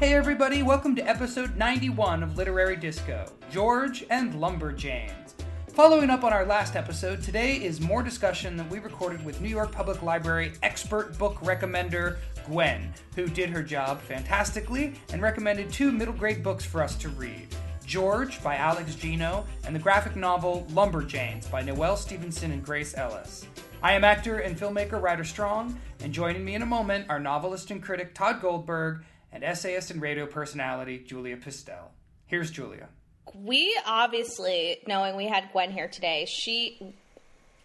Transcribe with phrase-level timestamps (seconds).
[0.00, 5.34] Hey everybody, welcome to episode 91 of Literary Disco George and Lumberjanes.
[5.72, 9.48] Following up on our last episode, today is more discussion that we recorded with New
[9.48, 15.90] York Public Library expert book recommender Gwen, who did her job fantastically and recommended two
[15.90, 17.48] middle grade books for us to read
[17.84, 23.48] George by Alex Gino and the graphic novel Lumberjanes by Noelle Stevenson and Grace Ellis.
[23.82, 27.72] I am actor and filmmaker Rider Strong, and joining me in a moment are novelist
[27.72, 31.90] and critic Tod Goldberg and essayist and radio personality Julia Pistell.
[32.26, 32.88] Here's Julia.
[33.34, 36.94] We obviously, knowing we had Gwen here today, she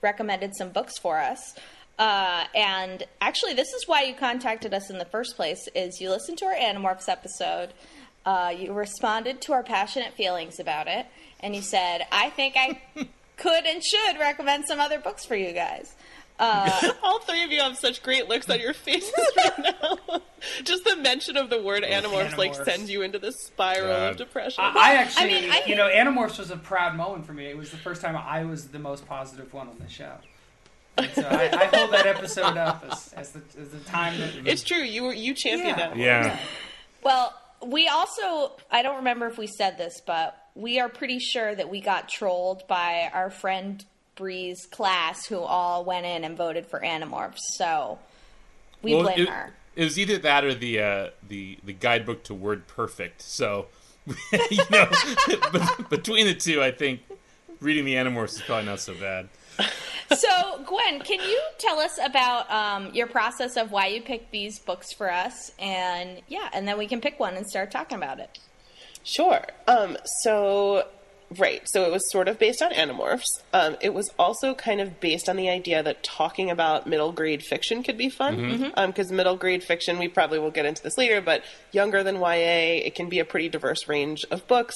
[0.02, 1.56] recommended some books for us.
[1.98, 6.10] Uh, and actually, this is why you contacted us in the first place: is you
[6.10, 7.74] listened to our Animorphs episode,
[8.26, 11.06] uh, you responded to our passionate feelings about it,
[11.40, 12.82] and you said, "I think I
[13.38, 15.96] could and should recommend some other books for you guys."
[16.40, 20.22] Uh, All three of you have such great looks on your faces right now.
[20.64, 24.12] Just the mention of the word animorphs, like sends you into this spiral God.
[24.12, 24.64] of depression.
[24.64, 27.46] I, I actually, I mean, I you know, Animorphs was a proud moment for me.
[27.46, 30.16] It was the first time I was the most positive one on the show.
[30.98, 34.32] And so I, I hold that episode up as, as, the, as the time that
[34.46, 34.78] it's true.
[34.84, 35.88] You were you championed Yeah.
[35.90, 35.98] that.
[35.98, 36.40] Yeah.
[37.04, 37.34] Well,
[37.66, 41.70] we also, I don't remember if we said this, but we are pretty sure that
[41.70, 43.84] we got trolled by our friend
[44.16, 47.40] Bree's class who all went in and voted for Animorphs.
[47.56, 48.00] So
[48.82, 49.54] we Well, blame it, her.
[49.76, 53.22] it was either that or the uh, the the guidebook to Word Perfect.
[53.22, 53.68] So,
[54.52, 54.90] you know,
[55.90, 57.02] between the two, I think
[57.60, 59.30] reading the Animorphs is probably not so bad.
[60.14, 64.60] so, Gwen, can you tell us about um, your process of why you picked these
[64.60, 65.52] books for us?
[65.60, 68.40] And yeah, and then we can pick one and start talking about it.
[69.04, 69.42] Sure.
[69.68, 70.88] Um, so,
[71.40, 71.62] right.
[71.66, 73.42] So it was sort of based on Animorphs.
[73.54, 77.44] Um, it was also kind of based on the idea that talking about middle grade
[77.44, 78.36] fiction could be fun.
[78.88, 82.84] Because middle grade fiction, we probably will get into this later, but younger than YA,
[82.86, 84.76] it can be a pretty diverse range of books.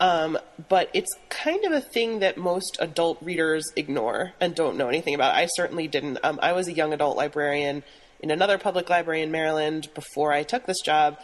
[0.00, 4.88] Um, but it's kind of a thing that most adult readers ignore and don't know
[4.88, 5.34] anything about.
[5.34, 6.18] I certainly didn't.
[6.22, 7.84] Um, I was a young adult librarian
[8.20, 11.18] in another public library in Maryland before I took this job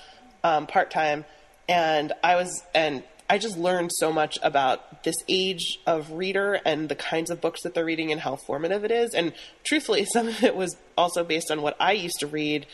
[0.44, 1.24] um, part time,
[1.68, 6.88] and I was and I just learned so much about this age of reader and
[6.88, 9.14] the kinds of books that they're reading and how formative it is.
[9.14, 9.32] And
[9.62, 12.66] truthfully, some of it was also based on what I used to read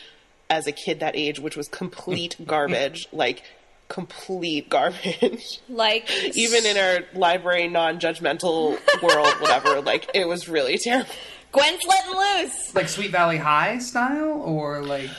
[0.49, 3.43] as a kid that age, which was complete garbage, like
[3.87, 5.61] complete garbage.
[5.69, 11.09] Like, Even in our library non-judgmental world, whatever, like it was really terrible.
[11.51, 12.73] Gwen's letting loose.
[12.75, 15.11] like Sweet Valley High style, or like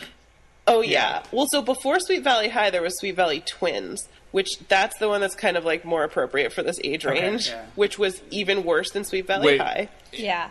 [0.68, 1.22] Oh yeah.
[1.32, 5.20] Well, so before Sweet Valley High, there was Sweet Valley Twins, which that's the one
[5.20, 7.66] that's kind of like more appropriate for this age Okay, range, yeah.
[7.74, 9.60] which was even worse than Sweet Valley Wait.
[9.60, 9.88] High.
[10.12, 10.50] Yeah.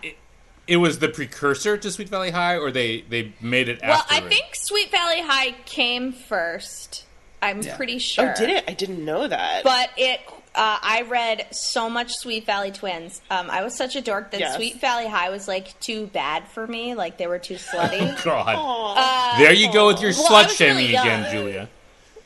[0.67, 3.87] It was the precursor to Sweet Valley High, or they they made it after.
[3.87, 4.13] Well, after.
[4.15, 4.29] I it?
[4.29, 7.05] think Sweet Valley High came first.
[7.41, 7.77] I'm Yeah.
[7.77, 8.33] pretty oh, sure.
[8.35, 8.63] Oh, did it?
[8.67, 9.63] I didn't know that.
[9.63, 10.19] But it,
[10.57, 13.21] uh, I read so much Sweet Valley Twins.
[13.29, 14.55] Um, I was such a dork that Yes.
[14.55, 16.95] Sweet Valley High was like too bad for me.
[16.95, 18.23] Like they were too slutty.
[18.25, 19.37] God.
[19.39, 21.69] there you go with your Well, slut shaming really again, Julia.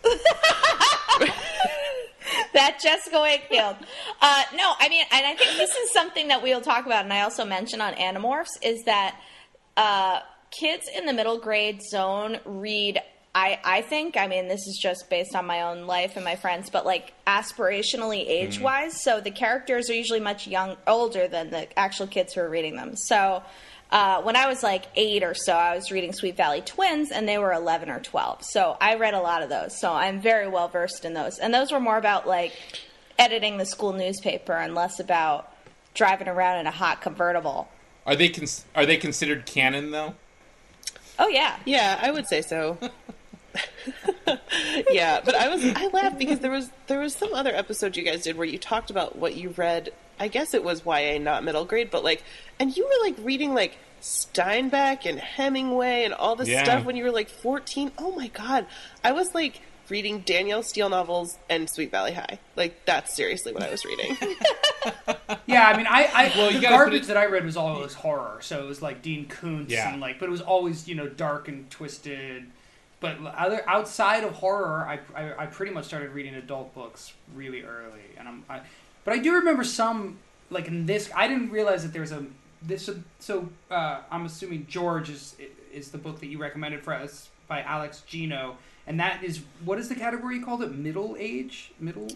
[2.53, 3.75] that Jessica Wakefield.
[4.21, 7.13] Uh, no, I mean, and I think this is something that we'll talk about, and
[7.13, 9.19] I also mentioned on Animorphs is that
[9.77, 10.19] uh,
[10.51, 13.01] kids in the middle grade zone read.
[13.33, 16.35] I, I think, I mean, this is just based on my own life and my
[16.35, 19.01] friends, but like aspirationally age wise.
[19.01, 22.75] So the characters are usually much young, older than the actual kids who are reading
[22.75, 22.97] them.
[22.97, 23.41] So
[23.89, 27.27] uh, when I was like eight or so, I was reading Sweet Valley Twins, and
[27.27, 28.43] they were 11 or 12.
[28.43, 29.79] So I read a lot of those.
[29.79, 31.39] So I'm very well versed in those.
[31.39, 32.51] And those were more about like
[33.17, 35.53] editing the school newspaper and less about
[35.93, 37.69] driving around in a hot convertible.
[38.05, 40.15] Are they cons- are they considered canon though?
[41.19, 41.57] Oh, yeah.
[41.65, 42.77] yeah, I would say so.
[44.91, 48.03] yeah, but I was I laughed because there was there was some other episode you
[48.03, 49.89] guys did where you talked about what you read.
[50.19, 52.23] I guess it was YA, not middle grade, but like,
[52.59, 56.63] and you were like reading like Steinbeck and Hemingway and all this Yeah.
[56.63, 57.91] stuff when you were like fourteen.
[57.97, 58.65] Oh my god,
[59.03, 62.39] I was like reading Danielle Steel novels and Sweet Valley High.
[62.55, 64.15] Like that's seriously what I was reading.
[65.47, 65.67] yeah.
[65.67, 68.37] I mean, I, I Well, the gotta garbage it- that I read was always horror,
[68.41, 69.91] so it was like Dean Koontz Yeah.
[69.91, 72.45] and like, but it was always you know dark and twisted.
[73.01, 77.63] But other outside of horror, I, I, I pretty much started reading adult books really
[77.63, 78.45] early, and I'm.
[78.47, 78.61] I,
[79.03, 80.19] but I do remember some
[80.51, 81.09] like in this.
[81.15, 82.23] I didn't realize that there's a
[82.61, 82.89] this.
[83.17, 85.35] So uh, I'm assuming George is
[85.73, 89.79] is the book that you recommended for us by Alex Gino, and that is what
[89.79, 90.71] is the category you called it?
[90.71, 92.07] Middle age, middle.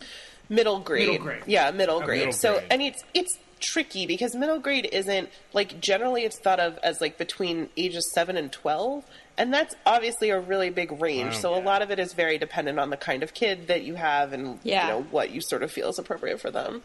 [0.49, 1.09] middle grade.
[1.09, 1.43] Middle grade.
[1.47, 2.19] Yeah, middle grade.
[2.19, 6.77] middle so and it's it's tricky because middle grade isn't like generally it's thought of
[6.83, 9.03] as like between ages 7 and 12
[9.37, 11.39] and that's obviously a really big range Wow.
[11.39, 13.95] so a lot of it is very dependent on the kind of kid that you
[13.95, 14.83] have and Yeah.
[14.83, 16.83] you know what you sort of feel is appropriate for them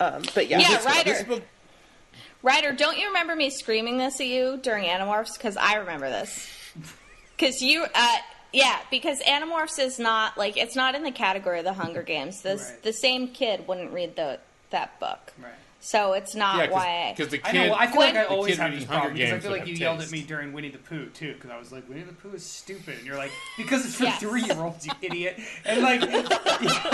[0.00, 1.24] um, but yeah, Yeah, this- Rider.
[1.24, 1.42] book,
[2.42, 5.34] Rider, don't you remember me screaming this at you during Animorphs?
[5.36, 6.48] Because I remember this.
[7.36, 8.16] Because you, uh,
[8.52, 12.42] yeah, because Animorphs is not like it's not in the category of the Hunger Games.
[12.42, 12.82] The Right.
[12.82, 14.40] the same kid wouldn't read the
[14.70, 15.52] that book, Right.
[15.84, 17.12] So it's not yeah, YA.
[17.12, 17.46] because the kid.
[17.48, 17.62] I know.
[17.72, 19.32] Well, I feel Gwen- like I always kid have reading this Hunger problem because I
[19.32, 20.12] Games feel would like you have yelled at taste.
[20.12, 21.34] me during Winnie the Pooh too.
[21.34, 24.04] Because I was like, Winnie the Pooh is stupid, and you're like, because it's for
[24.04, 24.20] Yes.
[24.20, 25.38] three year olds, you idiot.
[25.64, 26.00] And like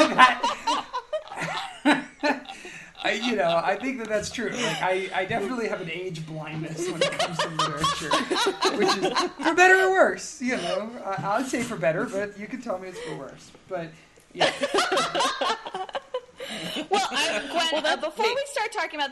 [0.09, 0.85] that.
[3.05, 4.51] I, you know, I think that that's true.
[4.51, 8.11] Like, I, I definitely have an age blindness when it comes to literature,
[8.77, 10.43] which is for better or worse.
[10.43, 13.53] You know, I, I'd say for better, but you can tell me it's for worse.
[13.69, 13.91] But
[14.35, 14.51] yeah,
[16.91, 19.11] well, I, Gwen, uh, before makes- we start talking about,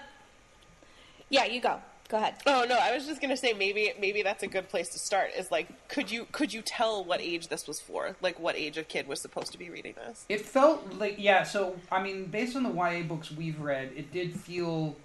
[1.29, 1.81] yeah, you go.
[2.09, 2.35] Go ahead.
[2.47, 5.31] Oh no, I was just gonna say maybe maybe that's a good place to start.
[5.37, 8.15] Is like, could you could you tell what age this was for?
[8.21, 10.25] Like, what age a kid was supposed to be reading this?
[10.29, 11.43] It felt like yeah.
[11.43, 14.97] So I mean, based on the YA books we've read, it did feel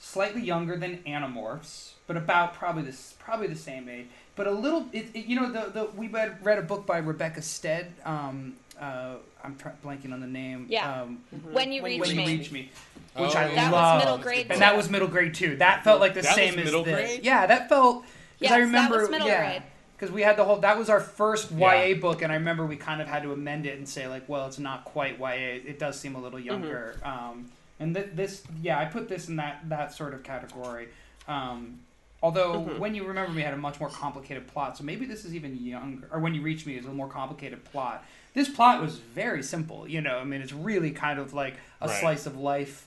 [0.00, 4.06] slightly younger than Animorphs, but about probably this probably the same age.
[4.34, 6.98] But a little, it, it, you know, the the we read, read a book by
[6.98, 7.92] Rebecca Stead.
[8.04, 10.66] Um, uh, I'm tr- blanking on the name.
[10.68, 11.02] Yeah.
[11.02, 11.20] Um,
[11.52, 12.70] When you reach when me, you reach me,
[13.16, 13.70] which Oh, I yeah.
[13.70, 14.58] That was middle grade and too.
[14.60, 15.56] that was middle grade too.
[15.56, 16.94] That felt like the That was same as middle this.
[16.94, 17.24] grade?
[17.24, 18.04] Yeah, that felt.
[18.38, 19.62] Yes, Because I that remember, was middle yeah, grade.
[19.96, 20.56] because we had the whole.
[20.56, 21.84] That was our first Yeah.
[21.84, 24.28] YA book, and I remember we kind of had to amend it and say like,
[24.28, 25.60] well, it's not quite YA.
[25.66, 26.96] It does seem a little younger.
[27.04, 30.88] Um, and th- this, yeah, I put this in that that sort of category.
[31.28, 31.80] Um,
[32.22, 35.34] although when you remember me had a much more complicated plot, so maybe this is
[35.34, 36.08] even younger.
[36.12, 38.04] Or when you reach me is a more complicated plot.
[38.34, 39.88] This plot was very simple.
[39.88, 42.00] You know, I mean, it's really kind of like a Right.
[42.00, 42.86] slice of life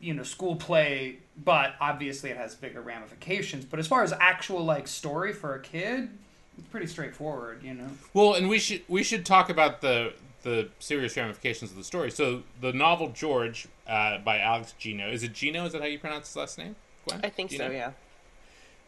[0.00, 4.62] you know school play but obviously it has bigger ramifications but as far as actual
[4.62, 6.10] like story for a kid
[6.58, 10.12] it's pretty straightforward you know Well, and we should we should talk about the
[10.42, 12.10] the serious ramifications of the story.
[12.10, 15.64] So the novel George uh, by Alex Gino is it Gino?
[15.64, 16.76] Is that how you pronounce his last name?
[17.08, 17.20] Gwen?
[17.24, 17.68] I think Gino?
[17.68, 17.72] so.
[17.72, 17.92] Yeah.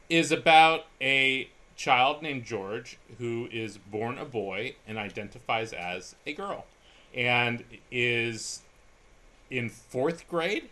[0.09, 6.33] Is about a child named George who is born a boy and identifies as a
[6.33, 6.65] girl,
[7.15, 8.63] and is
[9.51, 10.69] in fourth grade.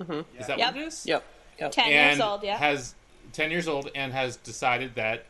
[0.00, 0.74] Is that Yep.
[0.74, 1.06] what it is?
[1.06, 1.24] Yep.
[1.58, 1.72] Yep.
[1.72, 2.42] ten and years old.
[2.44, 2.56] Yeah.
[2.56, 2.94] has
[3.32, 5.26] 10 years old and has decided that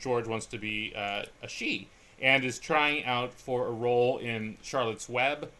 [0.00, 1.88] George wants to be uh, a she
[2.20, 5.50] and is trying out for a role in Charlotte's Web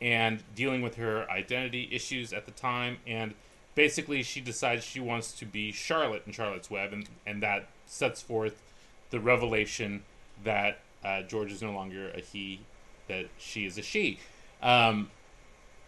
[0.00, 3.34] and dealing with her identity issues at the time and
[3.74, 8.20] basically she decides she wants to be Charlotte in Charlotte's Web and, and that sets
[8.22, 8.62] forth
[9.10, 10.02] the revelation
[10.44, 12.60] that uh, George is no longer a he
[13.08, 14.18] that she is a she.
[14.62, 15.10] Um,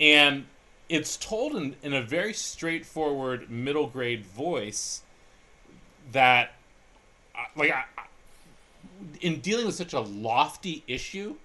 [0.00, 0.46] and
[0.88, 5.02] it's told in, in a very straightforward middle grade voice
[6.12, 6.52] that
[7.56, 8.02] like I, I-
[9.20, 11.36] in dealing with such a lofty issue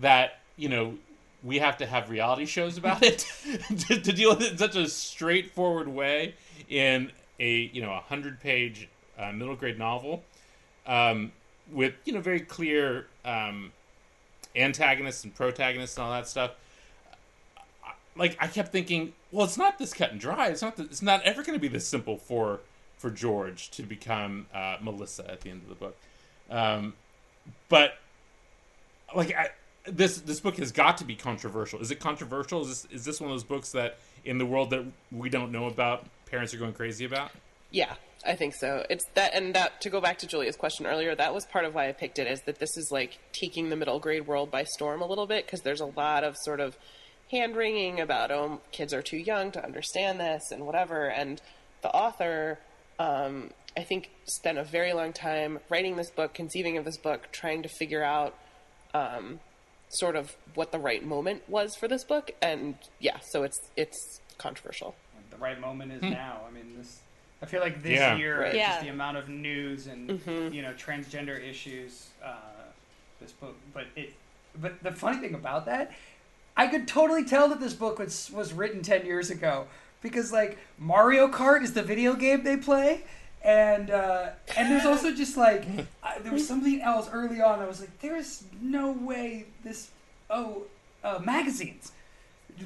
[0.00, 0.94] that you know
[1.42, 3.26] we have to have reality shows about it
[3.78, 6.34] to, to deal with it in such a straightforward way
[6.68, 7.10] in
[7.40, 10.22] a you know a hundred page uh, middle grade novel
[10.86, 11.32] um,
[11.70, 13.72] with you know very clear um,
[14.54, 16.52] antagonists and protagonists and all that stuff
[18.16, 20.48] like I kept thinking, well, it's not this cut and dry.
[20.48, 20.78] It's not.
[20.78, 22.60] It's not ever going to be this simple for
[22.98, 25.96] for George to become uh, Melissa at the end of the book.
[26.50, 26.94] Um,
[27.68, 27.94] but
[29.14, 29.50] like I,
[29.84, 31.80] this this book has got to be controversial.
[31.80, 32.62] Is it controversial?
[32.62, 35.50] Is this is this one of those books that in the world that we don't
[35.50, 37.30] know about, parents are going crazy about?
[37.70, 38.84] Yeah, I think so.
[38.90, 41.74] It's that, and that to go back to Julia's question earlier, that was part of
[41.74, 42.26] why I picked it.
[42.26, 45.46] Is that this is like taking the middle grade world by storm a little bit
[45.46, 46.76] because there's a lot of sort of
[47.30, 51.08] hand wringing about oh kids are too young to understand this and whatever.
[51.08, 51.40] And
[51.80, 52.58] the author,
[52.98, 57.32] um, I think, spent a very long time writing this book, conceiving of this book,
[57.32, 58.38] trying to figure out
[58.94, 59.40] um,
[59.92, 62.30] sort of what the right moment was for this book.
[62.40, 64.94] And yeah, so it's it's controversial.
[65.30, 66.98] the right moment is now i mean this
[67.42, 68.16] i feel like this Yeah.
[68.16, 68.54] year Right.
[68.54, 70.20] just the amount of news and
[70.52, 72.34] you know transgender issues uh,
[73.20, 74.12] this book but it
[74.60, 75.92] but the funny thing about that
[76.56, 79.66] i could totally tell that this book was was written 10 years ago
[80.02, 83.04] because like mario kart is the video game they play
[83.44, 85.64] and uh, and there's also just like
[86.02, 89.90] I, there was something else early on i was like there's no way this
[90.30, 90.62] oh
[91.04, 91.92] uh, magazines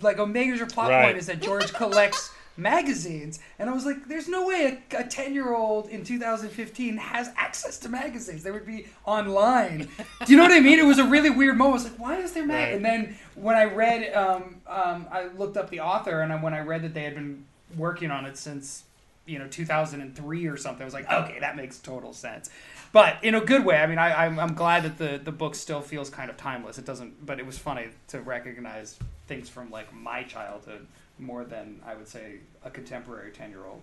[0.03, 1.05] like a major plot Right.
[1.07, 5.33] point is that George collects magazines, and I was like, "There's no way a ten
[5.33, 8.43] year old in 2015 has access to magazines.
[8.43, 9.89] They would be online."
[10.25, 10.79] Do you know what I mean?
[10.79, 11.81] It was a really weird moment.
[11.81, 12.75] I was like, "Why is there mag?" Right.
[12.75, 16.53] And then when I read, um, um, I looked up the author, and I, when
[16.53, 17.45] I read that they had been
[17.77, 18.85] working on it since
[19.27, 22.51] you know 2003 or something, I was like, "Okay, that makes total sense."
[22.93, 23.77] But in a good way.
[23.77, 26.79] I mean, I, I'm, I'm glad that the, the book still feels kind of timeless.
[26.79, 30.87] It doesn't, but it was funny to recognize things from like my childhood
[31.19, 33.83] more than I would say a contemporary ten year old.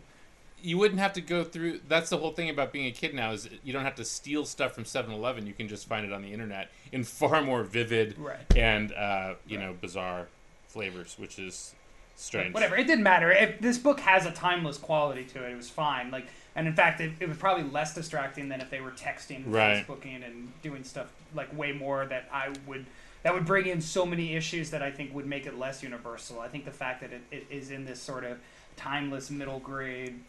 [0.61, 3.31] you wouldn't have to go through that's the whole thing about being a kid now
[3.33, 6.21] is you don't have to steal stuff from 7-eleven you can just find it on
[6.21, 8.39] the internet in far more vivid Right.
[8.55, 10.27] and uh, you know bizarre
[10.69, 11.75] flavors which is
[12.15, 13.31] strange Whatever, it didn't matter.
[13.31, 16.11] If this book has a timeless quality to it, it was fine.
[16.11, 19.43] Like, and in fact, it, it was probably less distracting than if they were texting,
[19.47, 19.85] Right.
[19.85, 22.85] Facebooking, and doing stuff like way more that I would
[23.23, 26.41] that would bring in so many issues that I think would make it less universal.
[26.41, 28.37] I think the fact that it, it is in this sort of
[28.75, 30.19] timeless middle grade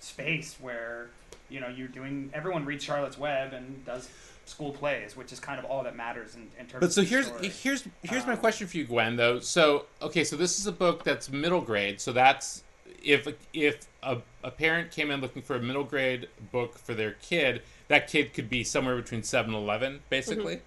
[0.00, 1.10] space where
[1.48, 4.08] you know you're doing everyone reads Charlotte's Web and does
[4.48, 6.80] school plays, which is kind of all that matters in, in terms.
[6.80, 7.48] But so of the here's story.
[7.48, 9.16] here's here's my Um, question for you, Gwen.
[9.16, 12.00] Though, so okay, so this is a book that's middle grade.
[12.00, 12.64] So that's
[13.02, 17.12] if if a, a parent came in looking for a middle grade book for their
[17.22, 20.60] kid, that kid could be somewhere between seven and eleven, basically.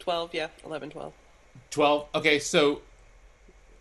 [0.00, 1.12] 12, yeah, 11, 12.
[1.70, 2.80] 12 okay so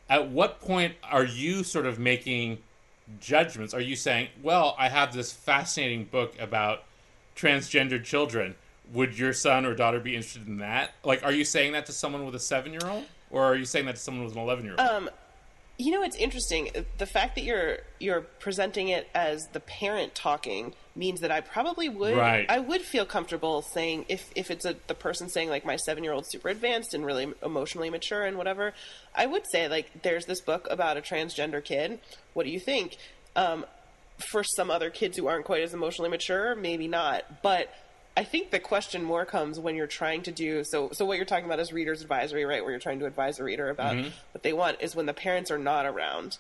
[0.09, 2.57] at what point are you sort of making
[3.19, 6.83] judgments are you saying well i have this fascinating book about
[7.35, 8.55] transgender children
[8.93, 11.91] would your son or daughter be interested in that like are you saying that to
[11.91, 14.39] someone with a seven year old or are you saying that to someone with an
[14.41, 15.09] 11 year old Um,
[15.81, 16.69] you know, it's interesting.
[16.97, 21.87] The fact that you're you're presenting it as the parent talking means that I probably
[21.87, 22.45] would Right.
[22.49, 26.03] I would feel comfortable saying if if it's a the person saying like my seven
[26.03, 28.73] year old super advanced and really emotionally mature and whatever,
[29.15, 31.99] I would say like there's this book about a transgender kid.
[32.33, 32.97] What do you think?
[33.37, 33.65] Um,
[34.31, 37.73] for some other kids who aren't quite as emotionally mature, maybe not, but.
[38.17, 40.89] I think the question more comes when you're trying to do so.
[40.91, 42.61] So what you're talking about is reader's advisory, right?
[42.61, 43.95] Where you're trying to advise a reader about
[44.31, 46.37] what they want is when the parents are not around,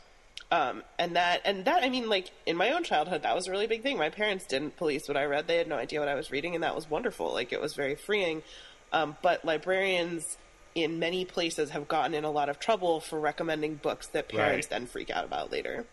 [0.51, 3.51] um, and that and that I mean, like in my own childhood, that was a
[3.51, 3.97] really big thing.
[3.97, 6.53] My parents didn't police what I read; they had no idea what I was reading,
[6.53, 7.31] and that was wonderful.
[7.31, 8.43] Like it was very freeing.
[8.91, 10.37] Um, but librarians
[10.75, 14.65] in many places have gotten in a lot of trouble for recommending books that parents
[14.67, 14.79] Right.
[14.79, 15.85] then freak out about later.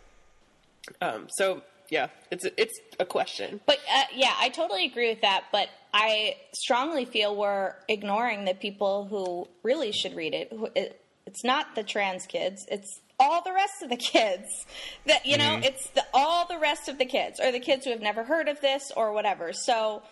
[1.01, 3.61] Um, so yeah, it's a, it's a question.
[3.67, 5.45] But uh, yeah, I totally agree with that.
[5.53, 10.53] But I strongly feel we're ignoring the people who really should read it.
[10.75, 12.67] It it's not the trans kids.
[12.71, 14.67] It's all the rest of the kids.
[15.07, 17.91] That you know, it's the, all the rest of the kids, or the kids who
[17.91, 19.53] have never heard of this, or whatever.
[19.53, 20.03] So,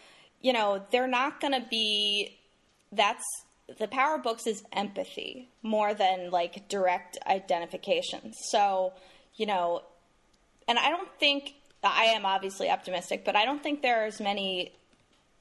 [0.41, 2.39] you know, they're not going to be.
[2.93, 3.25] That's
[3.79, 8.33] the power of books is empathy more than like direct identification.
[8.51, 8.93] So,
[9.37, 9.83] you know,
[10.69, 11.55] and I don't think
[11.85, 14.73] I am obviously optimistic, but I don't think there are as many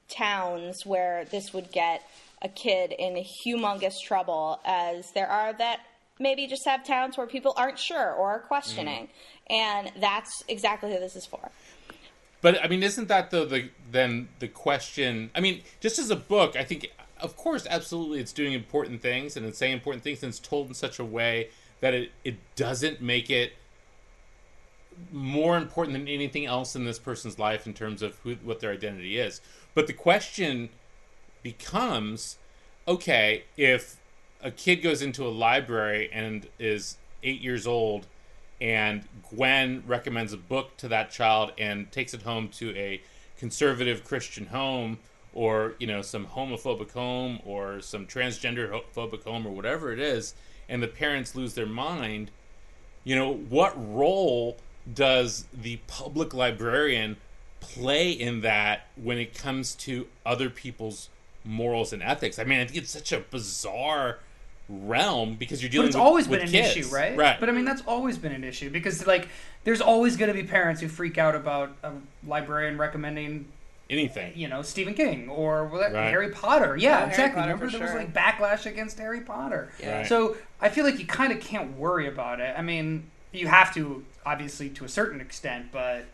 [0.08, 2.02] towns where this would get
[2.42, 5.80] a kid in humongous trouble as there are that
[6.18, 9.08] maybe just have towns where people aren't sure or are questioning.
[9.50, 9.54] Mm-hmm.
[9.54, 11.50] And that's exactly who this is for.
[12.40, 15.30] But I mean, isn't that though the then the question?
[15.34, 19.36] I mean, just as a book, I think, of course, absolutely, it's doing important things
[19.36, 21.48] and it's saying important things, and it's told in such a way
[21.80, 23.54] that it it doesn't make it
[25.12, 28.72] more important than anything else in this person's life in terms of who what their
[28.72, 29.40] identity is.
[29.74, 30.68] But the question
[31.42, 32.36] becomes,
[32.86, 33.96] okay, if
[34.42, 38.06] a kid goes into a library and is eight years old
[38.60, 43.00] and Gwen recommends a book to that child and takes it home to a
[43.38, 44.98] conservative Christian home
[45.32, 50.34] or you know some homophobic home or some transgender phobic home or whatever it is
[50.68, 52.30] and the parents lose their mind
[53.02, 54.56] you know what role
[54.92, 57.16] does the public librarian
[57.60, 61.08] play in that when it comes to other people's
[61.44, 64.18] morals and ethics i mean i think it's such a bizarre
[64.68, 65.88] realm because you're dealing.
[65.88, 66.86] But dealing it's with, always with been an kids.
[66.86, 67.16] issue, right?
[67.16, 69.28] right But I mean, that's always been an issue because, like,
[69.64, 71.92] there's always going to be parents who freak out about a
[72.26, 73.46] librarian recommending,
[73.90, 75.92] anything you know, Stephen King or Right.
[75.92, 76.76] Harry Potter.
[76.78, 77.40] Yeah, Harry exactly.
[77.42, 79.70] Potter Remember, for there was like backlash against Harry Potter.
[79.78, 79.98] Yeah.
[79.98, 80.06] Right.
[80.06, 82.54] So I feel like you kind of can't worry about it.
[82.56, 86.06] I mean, you have to, obviously, to a certain extent, but.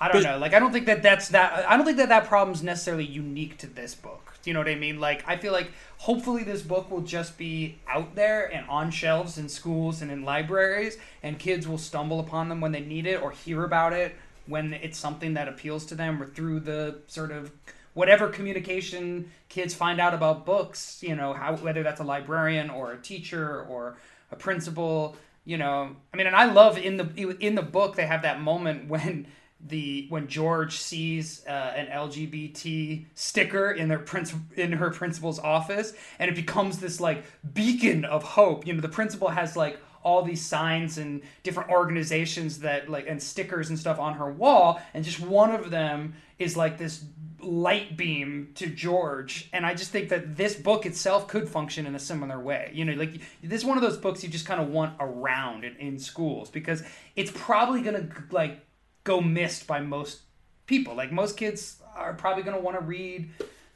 [0.00, 0.38] I don't But- know.
[0.38, 1.66] Like, I don't think that that's that.
[1.68, 4.34] I don't think that that problem's necessarily unique to this book.
[4.42, 4.98] Do you know what I mean?
[5.00, 9.38] Like, I feel like hopefully this book will just be out there and on shelves
[9.38, 13.22] in schools and in libraries, and kids will stumble upon them when they need it
[13.22, 14.14] or hear about it
[14.46, 17.50] when it's something that appeals to them or through the sort of
[17.94, 21.02] whatever communication kids find out about books.
[21.02, 23.96] You know, how whether that's a librarian or a teacher or
[24.32, 25.16] a principal.
[25.44, 28.40] You know, I mean, and I love in the in the book they have that
[28.40, 29.26] moment when
[29.66, 35.94] the when George sees uh, an LGBT sticker in their prince in her principal's office,
[36.18, 37.24] and it becomes this like
[37.54, 38.66] beacon of hope.
[38.66, 43.22] You know, the principal has like all these signs and different organizations that like and
[43.22, 47.04] stickers and stuff on her wall, and just one of them is like this
[47.44, 49.48] light beam to George.
[49.52, 52.70] And I just think that this book itself could function in a similar way.
[52.72, 55.64] You know, like this is one of those books you just kind of want around
[55.64, 56.82] in, in schools because
[57.16, 58.60] it's probably gonna like
[59.04, 60.20] go missed by most
[60.66, 60.94] people.
[60.94, 63.30] Like most kids are probably gonna want to read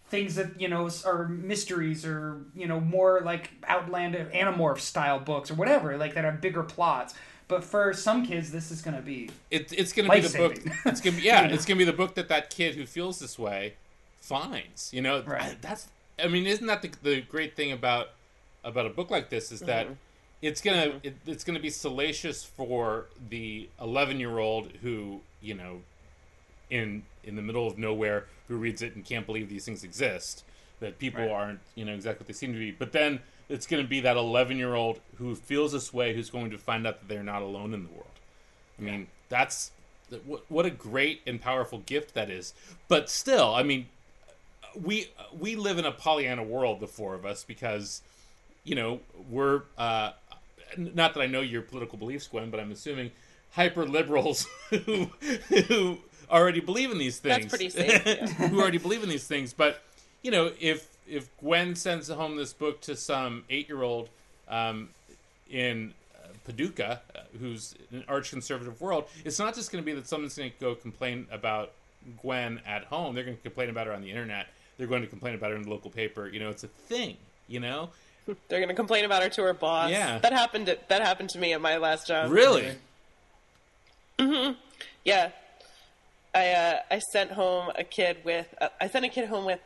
[0.08, 5.50] things that you know are mysteries or you know more like outlandish animorph style books
[5.50, 7.14] or whatever like that have bigger plots
[7.49, 10.38] but for some kids this is going to be It, it's going to be the
[10.38, 10.55] book.
[10.87, 11.43] It's going to be yeah.
[11.43, 11.55] You know?
[11.55, 13.75] It's going to be the book that that kid who feels this way
[14.21, 14.93] finds.
[14.93, 15.43] You know, Right.
[15.43, 15.88] I- that's.
[16.23, 18.09] I mean, isn't that the, the great thing about
[18.64, 19.95] about a book like this is that Mm-hmm.
[20.43, 25.81] it's gonna it, it's gonna be salacious for the eleven year old who you know
[26.71, 30.45] in in the middle of nowhere who reads it and can't believe these things exist
[30.81, 31.31] that people Right.
[31.31, 34.00] aren't you know exactly what they seem to be but then it's going to be
[34.00, 37.23] that 11 year old who feels this way who's going to find out that they're
[37.23, 38.07] not alone in the world.
[38.78, 39.71] I mean that's
[40.25, 42.55] what, what a great and powerful gift that is.
[42.88, 43.87] But still i mean
[44.81, 48.02] we we live in a pollyanna world the four of us because
[48.64, 49.00] you know
[49.31, 50.12] we're uh
[50.76, 53.11] not that i know your political beliefs gwen but i'm assuming
[53.52, 55.11] hyper liberals who
[55.67, 55.99] who
[56.31, 57.47] already believe in these things.
[57.47, 58.26] That's pretty safe, yeah.
[58.49, 59.52] who already believe in these things.
[59.52, 59.83] But
[60.23, 64.09] you know if if gwen sends home this book to some eight year old
[64.49, 64.91] um,
[65.50, 65.95] in
[66.45, 70.09] Paducah, uh, who's in an arch conservative world, it's not just going to be that
[70.09, 71.73] someone's going to go complain about
[72.23, 73.15] Gwen at home.
[73.15, 74.47] They're going to complain about her on the internet.
[74.77, 76.29] They're going to complain about her in the local paper.
[76.29, 77.17] You know, it's a thing.
[77.49, 77.91] You know,
[78.49, 79.91] They're going to complain about her to her boss.
[79.91, 80.19] Yeah.
[80.19, 80.67] that happened.
[80.67, 82.31] To, that happened to me at my last job.
[82.31, 82.73] really.
[85.05, 85.31] Yeah,
[86.35, 89.61] I uh, I sent home a kid with uh, I sent a kid home with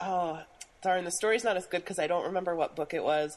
[0.00, 0.40] oh
[0.82, 3.36] darn the story's not as good because I don't remember what book it was,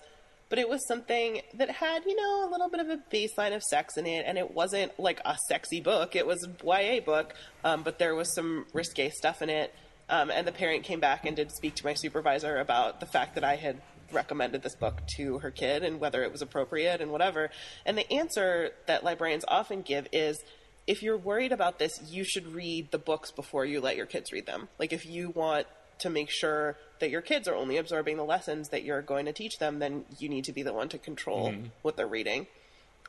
[0.50, 3.64] but it was something that had you know a little bit of a baseline of
[3.64, 6.16] sex in it, and it wasn't like a sexy book.
[6.16, 7.34] It was a YA book,
[7.64, 9.74] um, but there was some risque stuff in it.
[10.08, 13.36] Um, and the parent came back and did speak to my supervisor about the fact
[13.36, 17.12] that I had recommended this book to her kid and whether it was appropriate and
[17.12, 17.50] whatever.
[17.86, 20.38] And the answer that librarians often give is
[20.86, 24.32] if you're worried about this, you should read the books before you let your kids
[24.32, 24.68] read them.
[24.78, 25.66] Like if you want
[26.00, 29.34] to make sure that your kids are only absorbing the lessons that you're going to
[29.34, 32.48] teach them, then you need to be the one to control what they're reading.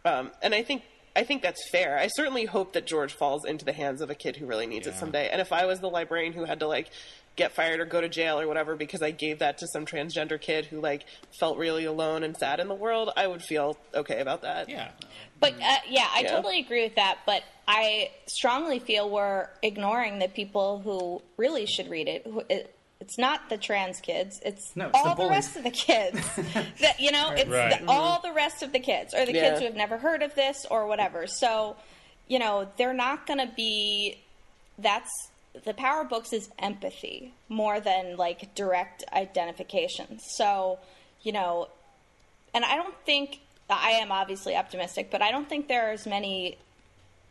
[0.04, 0.82] Um, and I think
[1.14, 1.98] I think that's fair.
[1.98, 4.86] I certainly hope that George falls into the hands of a kid who really needs
[4.86, 5.30] it someday.
[5.30, 6.90] And if I was the librarian who had to like
[7.36, 10.38] get fired or go to jail or whatever because I gave that to some transgender
[10.38, 11.06] kid who like
[11.40, 14.68] felt really alone and sad in the world, I would feel okay about that.
[14.68, 14.90] Yeah.
[15.40, 16.32] But uh, yeah, I Yeah.
[16.36, 17.20] totally agree with that.
[17.24, 22.26] But I strongly feel we're ignoring the people who really should read it.
[22.26, 25.30] Who, it it's not the trans kids; it's, No, it's all the, bullies.
[25.30, 26.18] rest of the kids.
[26.80, 27.80] that you know, it's Right.
[27.80, 29.48] the, all the rest of the kids, or the Yeah.
[29.50, 31.26] kids who have never heard of this, or whatever.
[31.26, 31.76] So,
[32.28, 34.18] you know, they're not going to be.
[34.78, 35.10] That's
[35.64, 40.18] the power of books is empathy more than like direct identification.
[40.36, 40.78] So,
[41.22, 41.68] you know,
[42.52, 46.06] and I don't think I am obviously optimistic, but I don't think there are as
[46.06, 46.58] many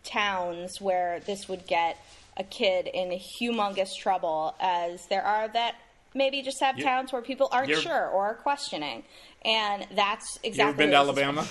[0.04, 1.98] towns where this would get
[2.38, 5.76] a kid in humongous trouble as there are that
[6.14, 9.04] maybe just have You- towns where people aren't sure or are questioning,
[9.44, 10.64] and that's exactly.
[10.64, 11.48] You ever been to is- Alabama?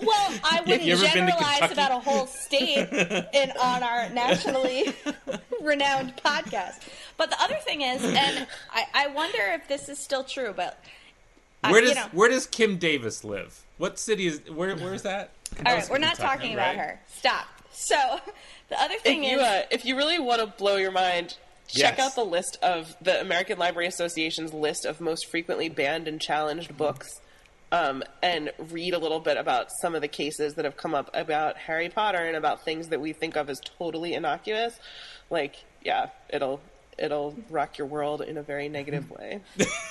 [0.00, 2.88] Well, I wouldn't you ever been to generalize about a whole state
[3.32, 4.92] in on our nationally
[5.62, 6.80] renowned podcast.
[7.16, 10.82] But the other thing is, and I, I wonder if this is still true, but
[11.62, 13.60] I- Where you does know- Where does Kim Davis live?
[13.78, 14.74] What city is where?
[14.76, 15.30] Where's that?
[15.64, 16.84] All right, we're not Kentucky, talking about right?
[16.86, 17.00] her.
[17.08, 17.46] Stop.
[17.72, 17.96] So
[18.68, 21.36] the other If thing you is, uh, if you really want to blow your mind,
[21.68, 22.06] check Yes.
[22.08, 26.76] out the list of the American Library Association's list of most frequently banned and challenged
[26.76, 27.08] books.
[27.72, 31.08] Um, and read a little bit about some of the cases that have come up
[31.14, 34.74] about Harry Potter and about things that we think of as totally innocuous.
[35.30, 35.54] Like,
[35.84, 36.60] yeah, it'll
[36.98, 39.38] it'll rock your world in a very negative way.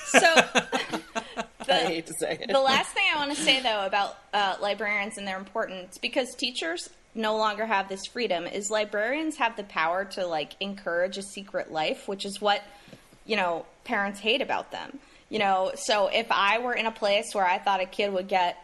[0.04, 2.48] so I the, hate to say it.
[2.52, 6.34] the last thing I want to say though about uh, librarians and their importance, because
[6.34, 11.22] teachers no longer have this freedom, is librarians have the power to like encourage a
[11.22, 12.62] secret life, which is what
[13.26, 14.98] you know parents hate about them.
[15.28, 18.26] You know, so if I were in a place where I thought a kid would
[18.28, 18.56] get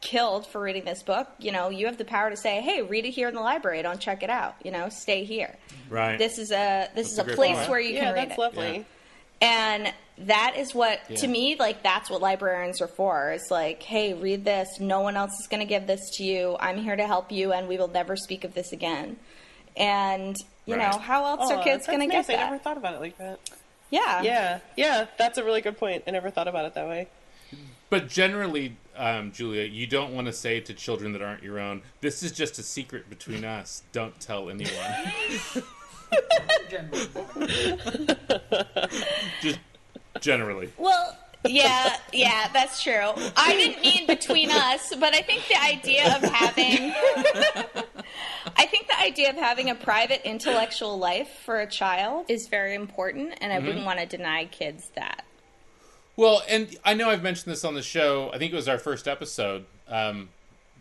[0.00, 3.04] killed for reading this book, you know, you have the power to say, "Hey, read
[3.04, 3.82] it here in the library.
[3.82, 4.54] Don't check it out.
[4.62, 5.56] You know, stay here.
[5.90, 6.18] Right.
[6.18, 7.70] This is a this That's is a a place point.
[7.70, 8.86] where you yeah, can read that's it." lovely.
[9.40, 11.16] And that is what, Yeah.
[11.18, 13.30] to me, like, that's what librarians are for.
[13.32, 14.80] It's like, hey, read this.
[14.80, 16.56] No one else is going to give this to you.
[16.58, 19.16] I'm here to help you, and we will never speak of this again.
[19.76, 20.90] And, you Right.
[20.90, 22.26] know, how else Aw, are kids going to nice.
[22.28, 23.38] get I never thought about it like that.
[23.90, 24.22] Yeah.
[24.22, 26.04] Yeah, yeah, that's a really good point.
[26.06, 27.08] I never thought about it that way.
[27.88, 31.82] But generally, um, Julia, you don't want to say to children that aren't your own,
[32.00, 33.84] "This is just a secret between us.
[33.92, 34.72] Don't tell anyone."
[39.40, 39.58] Just
[40.20, 40.72] generally.
[40.78, 43.12] Well, yeah, yeah, that's true.
[43.36, 46.92] I didn't mean between us, but I think the idea of having
[48.56, 52.74] I think the idea of having a private intellectual life for a child is very
[52.74, 55.24] important and I wouldn't want to deny kids that.
[56.16, 58.30] Well, and I know I've mentioned this on the show.
[58.32, 60.30] I think it was our first episode um,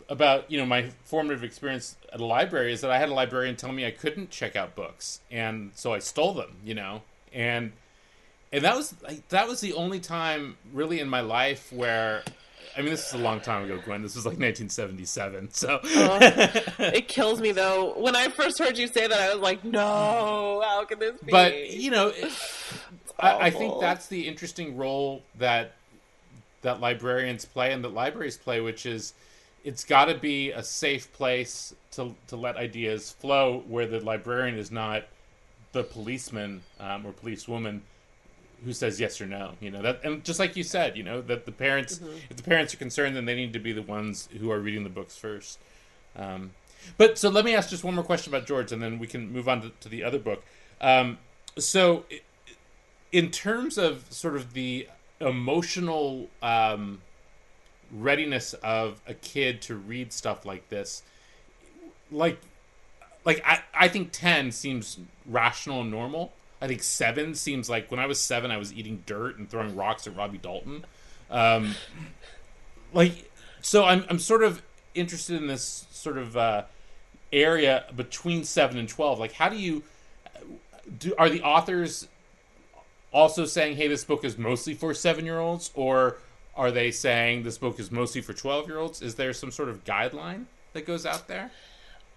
[0.08, 3.56] about you know my formative experience at a library is that I had a librarian
[3.56, 6.56] tell me I couldn't check out books, and so I stole them.
[6.63, 7.02] You know,
[7.34, 7.74] and
[8.52, 12.24] and that was like, that was the only time really in my life where.
[12.78, 14.02] I mean, this is a long time ago, Gwen.
[14.02, 15.52] This was like 1977.
[15.52, 17.94] So, It kills me though.
[17.98, 21.32] When I first heard you say that, I was like, "No, how can this be?"
[21.32, 22.34] but you know, it,
[23.18, 25.72] I, I think that's the interesting role that
[26.64, 29.14] that librarians play and that libraries play, which is
[29.64, 34.58] it's got to be a safe place to to let ideas flow, where the librarian
[34.58, 35.04] is not
[35.72, 37.82] the policeman um, or policewoman
[38.65, 39.54] who says yes or no.
[39.62, 42.43] You know that, and just like you said, you know that the parents, if the
[42.43, 45.15] parents are concerned, then they need to be the ones who are reading the books
[45.15, 45.60] first.
[46.15, 46.51] Um,
[46.97, 49.32] but so let me ask just one more question about George, and then we can
[49.32, 50.43] move on to, to the other book.
[50.82, 51.19] Um,
[51.58, 52.06] so,
[53.12, 54.88] in terms of sort of the
[55.19, 57.01] emotional um,
[57.91, 61.04] readiness of a kid to read stuff like this,
[62.12, 62.39] like,
[63.23, 66.34] like I, I think ten seems rational and normal.
[66.65, 69.75] I think seven seems like when I was seven, I was eating dirt and throwing
[69.75, 70.84] rocks at Robbie Dalton.
[71.30, 71.75] Um,
[72.91, 74.63] like, so I'm I'm sort of
[74.95, 76.63] interested in this sort of uh,
[77.32, 79.19] area between seven and twelve.
[79.19, 79.84] Like, how do you
[80.97, 81.13] do?
[81.19, 82.08] Are the authors
[83.13, 86.17] also saying, "Hey, this book is mostly for seven-year-olds," or
[86.56, 89.04] are they saying this book is mostly for twelve-year-olds?
[89.04, 91.51] Is there some sort of guideline that goes out there?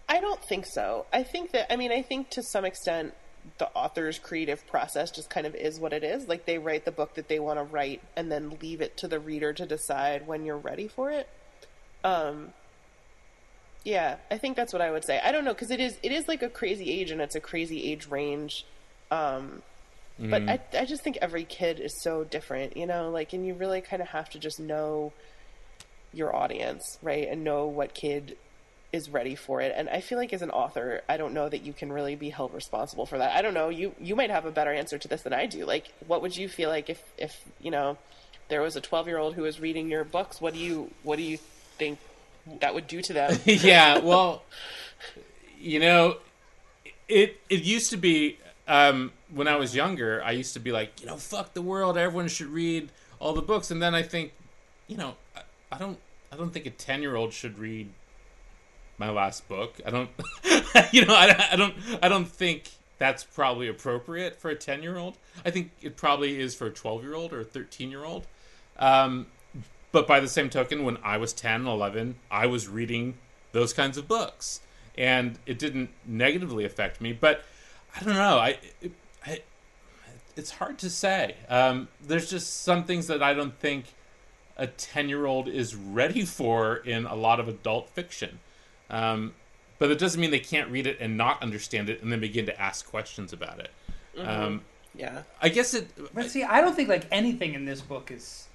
[0.09, 1.05] I don't think so.
[1.13, 3.13] I think that I mean I think to some extent
[3.59, 6.29] the author's creative process just kind of is what it is.
[6.29, 9.09] Like they write the book that they want to write and then leave it to
[9.09, 11.29] the reader to decide when you're ready for it.
[12.05, 12.53] Um
[13.85, 15.21] yeah, I think that's what I would say.
[15.23, 17.41] I don't know cuz it is it is like a crazy age and it's a
[17.41, 18.65] crazy age range.
[19.11, 19.63] Um
[20.21, 23.55] but I I just think every kid is so different, you know, like and you
[23.55, 25.13] really kind of have to just know
[26.13, 27.29] your audience, right?
[27.29, 28.37] And know what kid
[28.93, 29.73] is ready for it.
[29.77, 32.31] And I feel like as an author, I don't know that you can really be
[32.31, 33.37] held responsible for that.
[33.37, 33.69] I don't know.
[33.69, 35.65] You you might have a better answer to this than I do.
[35.65, 37.99] Like, what would you feel like if if you know
[38.49, 40.41] there was a twelve year old who was reading your books?
[40.41, 41.39] What do you what do you
[41.77, 41.99] think
[42.61, 43.39] that would do to them?
[43.45, 44.43] yeah, well,
[45.59, 46.17] you know,
[47.09, 50.23] it it used to be um, when I was younger.
[50.25, 51.99] I used to be like, you know, fuck the world.
[51.99, 53.71] Everyone should read all the books.
[53.71, 54.33] And then I think,
[54.87, 55.41] you know, I,
[55.73, 55.99] I don't
[56.33, 57.91] I don't think a ten year old should read
[58.99, 59.81] my last book.
[59.87, 60.11] I don't,
[60.93, 64.99] you know, I, I don't I don't think that's probably appropriate for a ten year
[64.99, 65.17] old.
[65.45, 68.27] I think it probably is for a twelve year old or a thirteen year old.
[68.79, 69.27] Um,
[69.91, 73.15] but by the same token, when I was 10, 11, I was reading
[73.53, 74.61] those kinds of books.
[74.97, 77.13] And it didn't negatively affect me.
[77.13, 77.45] But
[77.95, 78.39] I don't know.
[78.39, 78.93] I, it,
[79.25, 79.43] I
[80.37, 81.37] it's hard to say.
[81.49, 83.87] Um, there's just some things that I don't think
[84.57, 88.41] a 10 year old is ready for in a lot of adult fiction.
[88.91, 89.35] Um,
[89.79, 92.47] but it doesn't mean they can't read it and not understand it and then begin
[92.47, 93.71] to ask questions about it.
[94.19, 94.63] Um,
[94.95, 95.23] yeah.
[95.41, 95.89] I guess it.
[96.15, 98.49] But see, I don't think like anything in this book is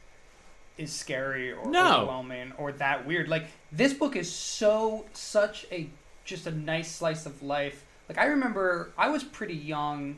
[0.78, 1.98] is scary or No.
[1.98, 3.30] overwhelming or that weird.
[3.30, 5.90] Like this book is so such a
[6.26, 7.86] just a nice slice of life.
[8.10, 10.18] Like I remember I was pretty young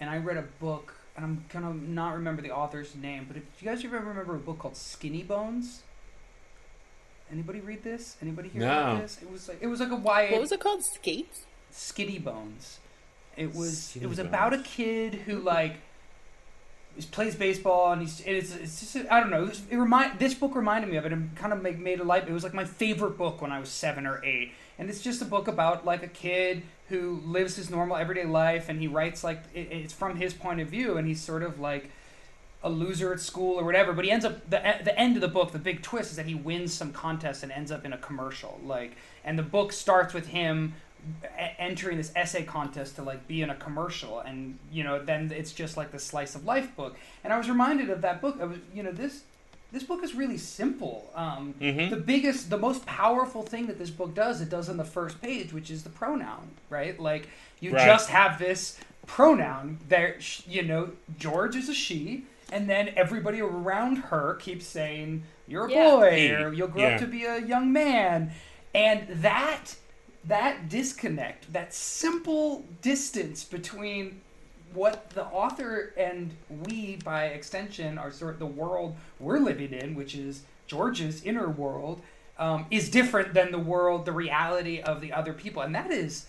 [0.00, 3.42] and I read a book and I'm gonna not remember the author's name, but if
[3.44, 5.82] do you guys ever remember a book called Skinny Bones?
[7.32, 8.16] Anybody read this?
[8.20, 8.66] Anybody hear No.
[8.72, 9.18] about this?
[9.22, 10.84] It was like it was like a YA What was it called?
[10.84, 11.42] Skates?
[11.72, 12.78] Skitty Bones.
[13.36, 14.28] It was Skinny it was Bones.
[14.28, 15.76] about a kid who like
[16.96, 19.44] is, plays baseball and he's and it's it's just I don't know.
[19.44, 22.00] It, was, it remind this book reminded me of it and kind of make, made
[22.00, 22.28] a light.
[22.28, 25.22] It was like my favorite book when I was seven or eight, and it's just
[25.22, 29.24] a book about like a kid who lives his normal everyday life and he writes
[29.24, 31.90] like it, it's from his point of view and he's sort of like
[32.64, 33.92] a loser at school or whatever.
[33.92, 35.52] But he ends up the the end of the book.
[35.52, 38.60] The big twist is that he wins some contest and ends up in a commercial.
[38.64, 40.74] Like, and the book starts with him
[41.58, 45.50] entering this essay contest to like be in a commercial and you know then it's
[45.52, 48.44] just like the slice of life book and i was reminded of that book i
[48.44, 49.24] was you know this
[49.72, 54.14] this book is really simple um, the biggest the most powerful thing that this book
[54.14, 57.84] does it does on the first page which is the pronoun right like you Right.
[57.84, 63.96] just have this pronoun there you know george is a she and then everybody around
[63.96, 65.90] her keeps saying you're a Yeah.
[65.90, 66.30] boy He.
[66.32, 66.94] or you'll grow Yeah.
[66.94, 68.32] up to be a young man
[68.74, 69.74] and that
[70.24, 74.20] that disconnect that simple distance between
[74.72, 79.94] what the author and we by extension are sort of the world we're living in
[79.94, 82.02] which is george's inner world
[82.38, 86.26] um, is different than the world the reality of the other people and that is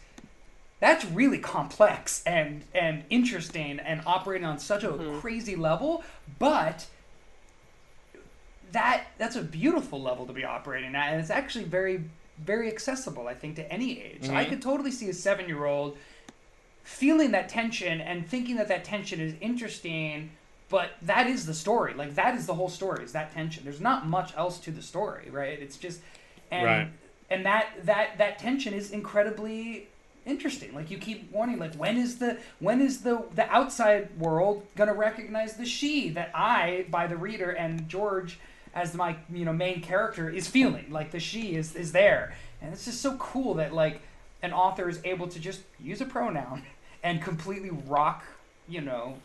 [0.83, 5.17] that's really complex and and interesting and operating on such a mm-hmm.
[5.21, 6.03] crazy level
[6.39, 6.85] but
[8.73, 12.03] that that's a beautiful level to be operating at and it's actually very
[12.37, 14.27] very accessible i think to any age.
[14.27, 14.49] I mm-hmm.
[14.49, 15.97] could totally see a seven year old
[16.83, 20.31] feeling that tension and thinking that that tension is interesting
[20.69, 21.93] but that is the story.
[21.93, 23.63] Like that is the whole story is that tension.
[23.63, 25.57] There's not much else to the story right?
[25.61, 26.01] It's just
[26.51, 26.87] and Right.
[27.29, 29.87] and that that that tension is incredibly
[30.25, 30.73] interesting.
[30.73, 34.93] Like you keep wanting like when is the when is the the outside world gonna
[34.93, 38.39] recognize the she that i by the reader and george
[38.73, 40.85] as my you know main character is feeling?
[40.89, 42.35] Like the she is is there.
[42.61, 44.01] And it's just so cool that like
[44.41, 46.63] an author is able to just use a pronoun
[47.03, 48.23] and completely rock
[48.67, 49.17] you know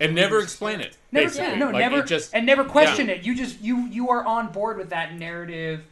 [0.00, 0.96] and never explain it.
[1.12, 1.56] never basically.
[1.56, 3.24] no Like, never it just and never question it.
[3.24, 5.82] You just you you are on board with that narrative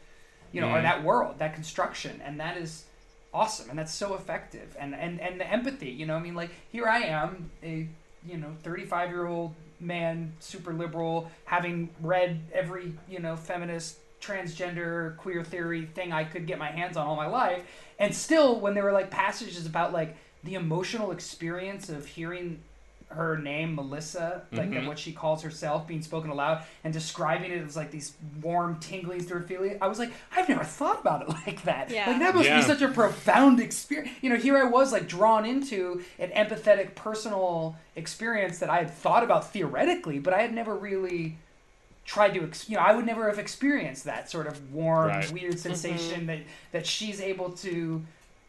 [0.52, 0.82] you know or Mhm.
[0.82, 2.20] that world that construction.
[2.24, 2.84] And that is
[3.34, 6.50] awesome and that's so effective and and and the empathy you know i mean like
[6.70, 7.88] here i am a
[8.26, 15.16] you know 35 year old man super liberal having read every you know feminist transgender
[15.16, 17.62] queer theory thing i could get my hands on all my life
[17.98, 22.60] and still when there were like passages about like the emotional experience of hearing
[23.14, 24.86] her name Melissa, like and mm-hmm.
[24.86, 29.28] what she calls herself being spoken aloud and describing it as like these warm tinglings
[29.28, 29.78] to her feeling.
[29.80, 31.90] I was like, I've never thought about it like that.
[31.90, 32.08] Yeah.
[32.08, 32.60] Like that must Yeah.
[32.60, 34.16] be such a profound experience.
[34.20, 38.90] You know, here I was like drawn into an empathetic personal experience that I had
[38.90, 41.36] thought about theoretically, but I had never really
[42.04, 45.30] tried to ex- you know i would never have experienced that sort of warm Right.
[45.30, 45.72] weird mm-hmm.
[45.72, 46.40] sensation that
[46.72, 48.02] that she's able to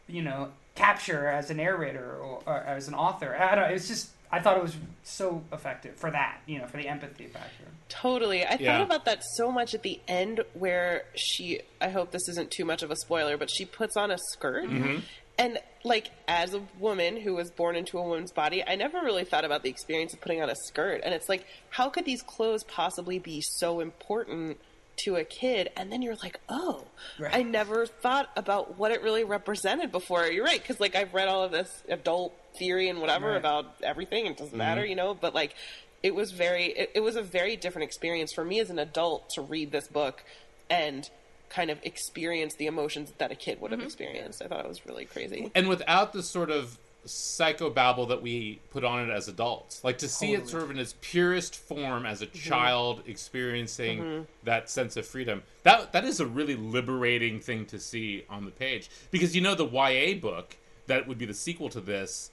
[0.08, 3.88] you know capture as a narrator or, or as an author i don't know it's
[3.88, 7.63] just i thought it was so effective for that you know for the empathy factor
[7.89, 8.43] Totally.
[8.43, 8.78] I Yeah.
[8.78, 12.65] thought about that so much at the end where she, I hope this isn't too
[12.65, 14.63] much of a spoiler, but she puts on a skirt.
[14.65, 15.00] Mm-hmm.
[15.38, 19.26] And, like, as a woman who was born into a woman's body, I never really
[19.26, 21.02] thought about the experience of putting on a skirt.
[21.04, 24.58] And it's like, how could these clothes possibly be so important
[25.04, 25.69] to a kid?
[25.78, 26.86] And then you're like, oh,
[27.19, 27.36] Right.
[27.36, 30.26] I never thought about what it really represented before.
[30.26, 33.38] You're right, because, like, I've read all of this adult theory and whatever Right.
[33.38, 34.26] about everything.
[34.26, 34.89] It doesn't matter, mm-hmm.
[34.89, 35.56] you know, but, like,
[36.02, 39.30] it was very it, it was a very different experience for me as an adult
[39.32, 40.24] to read this book
[40.70, 41.10] and
[41.50, 43.86] kind of experience the emotions that a kid would have mm-hmm.
[43.86, 48.60] experienced i thought it was really crazy and without the sort of psychobabble that we
[48.72, 49.84] put on it as adults.
[49.84, 52.50] Like to see it sort of in its purest form as a Mm-hmm.
[52.50, 54.24] child experiencing mm-hmm.
[54.44, 55.44] that sense of freedom.
[55.63, 59.56] That that is a really liberating thing to see on the page because you know
[59.56, 62.32] the YA book that would be the sequel to this,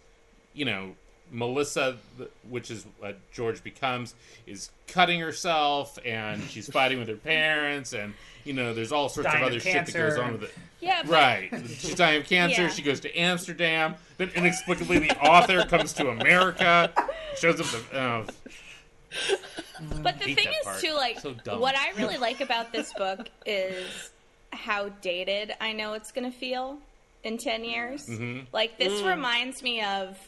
[0.55, 0.95] you know,
[1.33, 1.97] Melissa,
[2.49, 4.15] which is what George becomes,
[4.47, 9.31] is cutting herself and she's fighting with her parents and you know there's all sorts
[9.31, 10.55] Dying of of other shit that goes on with it.
[10.81, 11.51] Yeah, but- Right.
[11.69, 12.63] She's dying of cancer.
[12.63, 12.69] Yeah.
[12.71, 13.97] She goes to Amsterdam.
[14.17, 16.91] Then inexplicably, the author comes to America.
[17.37, 17.99] Shows up the.
[17.99, 18.27] Uh,
[20.03, 20.81] But the thing that is, part.
[20.81, 24.11] too, like, So what I really like about this book is
[24.53, 26.79] how dated I know it's going to feel
[27.25, 28.07] in 10 years.
[28.07, 28.41] Mm-hmm.
[28.53, 30.19] Like, this reminds me of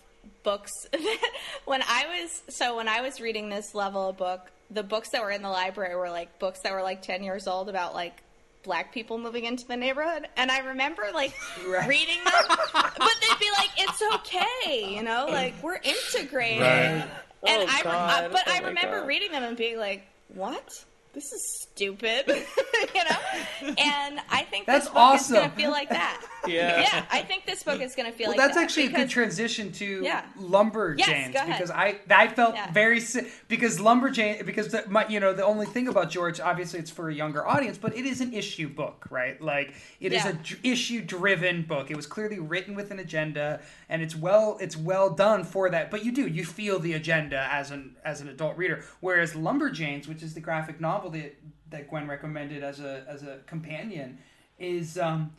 [0.42, 1.30] books that
[1.64, 5.22] when I was, so when I was reading this level of book, the books that
[5.22, 8.22] were in the library were like books that were like 10 years old about like
[8.62, 10.26] black people moving into the neighborhood.
[10.36, 11.32] And I remember like
[11.66, 11.88] Right.
[11.88, 16.60] reading them, but they'd be like, it's okay, you know, like we're integrating.
[16.60, 17.08] right.
[17.44, 18.24] And Oh, I, God.
[18.24, 19.08] uh, but Oh, I remember God.
[19.08, 20.84] reading them and being like, "What?
[21.14, 23.74] This is stupid," you know.
[23.78, 25.50] And I think That's this book is going awesome.
[25.50, 26.20] to feel like that.
[26.44, 26.80] Yeah.
[26.80, 27.04] yeah.
[27.08, 28.94] I think this book is going to feel Well, like that's that actually a good
[28.96, 30.24] because- transition to Yeah.
[30.36, 30.98] Lumberjanes
[31.32, 32.72] Yes, because I I felt Yeah.
[32.72, 36.80] very si- because Lumberjane because the, my you know the only thing about George obviously
[36.80, 40.24] it's for a younger audience but it is an issue book right like it is
[40.24, 40.30] Yeah.
[40.30, 44.58] a dr- issue driven book it was clearly written with an agenda and it's well
[44.60, 48.20] it's well done for that but you do you feel the agenda as an as
[48.20, 51.36] an adult reader whereas Lumberjanes which is the graphic novel that
[51.70, 54.18] that Gwen recommended as a as a companion
[54.58, 55.32] is um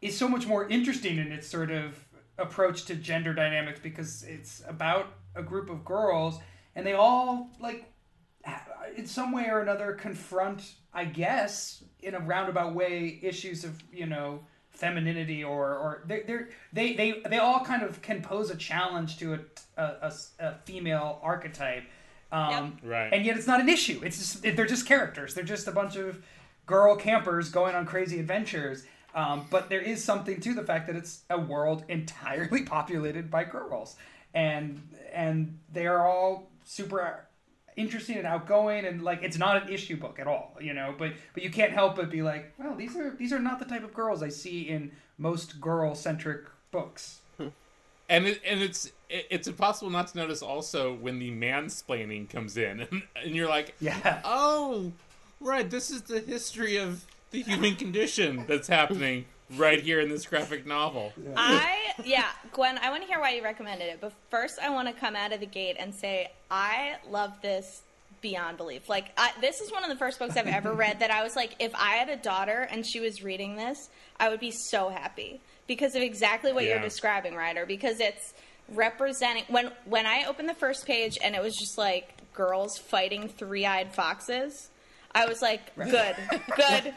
[0.00, 2.04] is so much more interesting in its sort of
[2.38, 6.38] approach to gender dynamics because it's about a group of girls
[6.74, 7.86] and they all like
[8.96, 14.06] in some way or another confront i guess in a roundabout way issues of you
[14.06, 19.18] know femininity or or they're, they they they all kind of can pose a challenge
[19.18, 19.38] to a
[19.76, 21.84] a, a, a female archetype
[22.32, 23.12] um, Right.
[23.12, 24.00] and yet it's not an issue.
[24.04, 25.34] It's just they're just characters.
[25.34, 26.22] They're just a bunch of
[26.66, 28.84] girl campers going on crazy adventures.
[29.14, 33.44] Um, but there is something to the fact that it's a world entirely populated by
[33.44, 33.96] girls.
[34.34, 34.80] And
[35.12, 37.26] and they are all super
[37.76, 40.94] interesting and outgoing and like it's not an issue book at all you know?
[40.96, 43.64] But but you can't help but be like well these are these are not the
[43.64, 47.20] type of girls i see in most girl centric books
[48.12, 52.56] and it, and it's it, it's impossible not to notice also when the mansplaining comes
[52.56, 52.80] in.
[52.80, 54.20] And, and you're like yeah.
[54.24, 54.92] oh
[55.40, 59.24] right this is the history of the human condition that's happening
[59.56, 61.12] right here in this graphic novel.
[61.36, 64.88] I yeah, Gwen, I want to hear why you recommended it, but first I want
[64.88, 67.82] to come out of the gate and say I love this
[68.20, 68.88] beyond belief.
[68.88, 71.34] Like I, this is one of the first books I've ever read that I was
[71.34, 73.88] like, if I had a daughter and she was reading this,
[74.20, 75.40] I would be so happy
[75.72, 77.64] because of exactly what you're describing, Rider.
[77.64, 78.34] Because it's
[78.68, 83.26] representing when when I opened the first page and it was just like girls fighting
[83.26, 84.68] three-eyed foxes.
[85.14, 86.16] I was like, good,
[86.56, 86.94] good,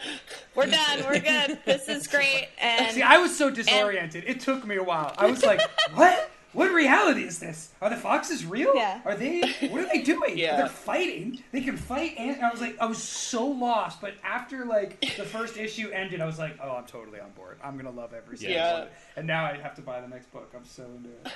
[0.56, 1.60] we're done, we're good.
[1.66, 2.48] This is great.
[2.60, 5.62] And see i was so disoriented it took me a while i was like
[5.96, 9.02] what what reality is this are the foxes real Yeah.
[9.06, 10.56] are they what are they doing Yeah.
[10.58, 14.65] they're fighting they can fight and i was like i was so lost but after
[14.65, 17.91] like the first issue ended i was like oh i'm totally on board i'm gonna
[17.91, 18.80] love every single Yeah.
[18.80, 18.88] one
[19.18, 21.32] and now i have to buy the next book i'm so into it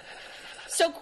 [0.69, 0.93] So,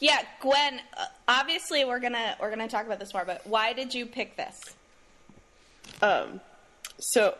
[0.00, 0.80] yeah, Gwen.
[0.96, 3.24] Uh, obviously, we're gonna we're gonna talk about this more.
[3.24, 4.60] But why did you pick this?
[6.02, 6.40] Um,
[6.98, 7.36] so,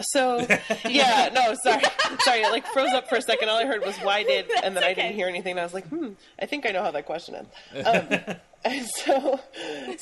[0.00, 0.46] so
[0.88, 1.82] yeah, no, sorry,
[2.24, 3.48] sorry, it like froze up for a second.
[3.48, 5.52] All I heard was why did, and then I didn't hear anything.
[5.52, 7.86] And I was like, hmm, I think I know how that question ends.
[7.86, 9.40] Um, and so,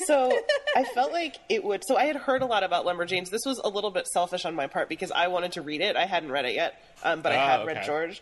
[0.05, 0.37] so
[0.75, 1.83] I felt like it would.
[1.87, 3.29] So I had heard a lot about Lumberjanes.
[3.29, 5.95] This was a little bit selfish on my part because I wanted to read it.
[5.95, 7.73] I hadn't read it yet, um, but I Ah, had okay.
[7.73, 8.21] read George.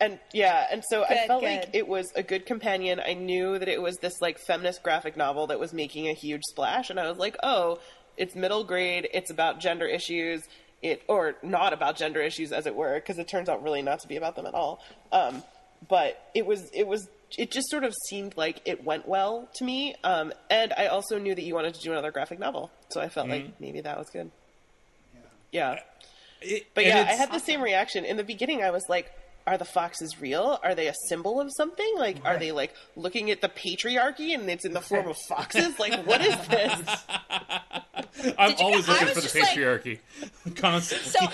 [0.00, 1.46] And yeah, and so I felt good.
[1.56, 3.00] like it was a good companion.
[3.04, 6.42] I knew that it was this like feminist graphic novel that was making a huge
[6.50, 7.80] splash, and I was like, oh,
[8.16, 9.08] it's middle grade.
[9.12, 10.42] It's about gender issues.
[10.82, 13.98] It or not about gender issues, as it were, because it turns out really not
[14.00, 14.80] to be about them at all.
[15.10, 15.42] Um,
[15.88, 19.64] but it was it was it just sort of seemed like it went well to
[19.64, 19.94] me.
[20.04, 23.08] Um, and I also knew that you wanted to do another graphic novel, so I
[23.08, 24.30] felt like maybe that was good.
[25.52, 25.80] Yeah.
[26.40, 28.04] It- But yeah, I had the same reaction.
[28.04, 29.10] In the beginning, I was like,
[29.48, 30.60] are the foxes real?
[30.62, 31.90] Are they a symbol of something?
[31.96, 35.78] Like, are they like looking at the patriarchy and it's in the form of foxes?
[35.78, 37.04] Like, what is this?
[38.38, 39.98] i'm always get- I looking for the just like- patriarchy
[40.56, 41.26] constantly So,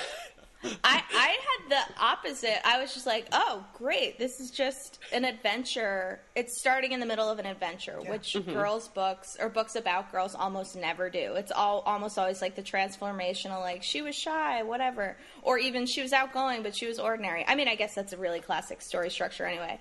[0.82, 2.66] I I had the opposite.
[2.66, 6.20] I was just like, oh, great, this is just an adventure.
[6.34, 8.52] It's starting in the middle of an adventure, which mm-hmm.
[8.52, 11.34] girls' books or books about girls almost never do.
[11.34, 16.02] It's all almost always like the transformational, like she was shy, whatever, or even she
[16.02, 17.44] was outgoing but she was ordinary.
[17.46, 19.78] I mean, I guess that's a really classic story structure anyway.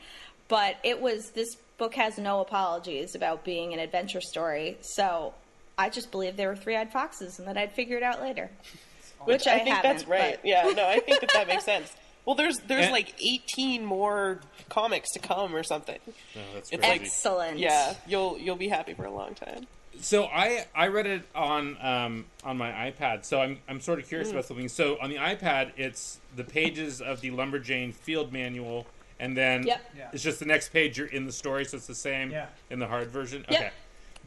[0.48, 5.34] But it was this book has no apologies about being an adventure story, so.
[5.76, 8.52] I just believed there were three-eyed foxes, and that I'd figure it out later.
[9.26, 10.38] Which I, I think that's right.
[10.42, 11.92] but- Yeah, no, I think that that makes sense.
[12.26, 16.00] Well, there's there's And- like 18 more comics to come or something.
[16.36, 16.92] No, that's It's crazy.
[16.92, 17.60] like- Excellent.
[17.60, 19.68] Yeah, you'll you'll be happy for a long time.
[20.02, 23.26] So I I read it on um, on my iPad.
[23.26, 24.36] So I'm I'm sort of curious Hmm.
[24.38, 24.70] about something.
[24.70, 28.88] So on the iPad, it's the pages of the Lumberjane field manual,
[29.20, 29.92] and then Yep.
[29.98, 30.10] Yeah.
[30.14, 30.98] it's just the next page.
[30.98, 32.48] You're in the story, so it's the same Yeah.
[32.70, 33.46] in the hard version.
[33.50, 33.60] Yep.
[33.62, 33.72] Okay.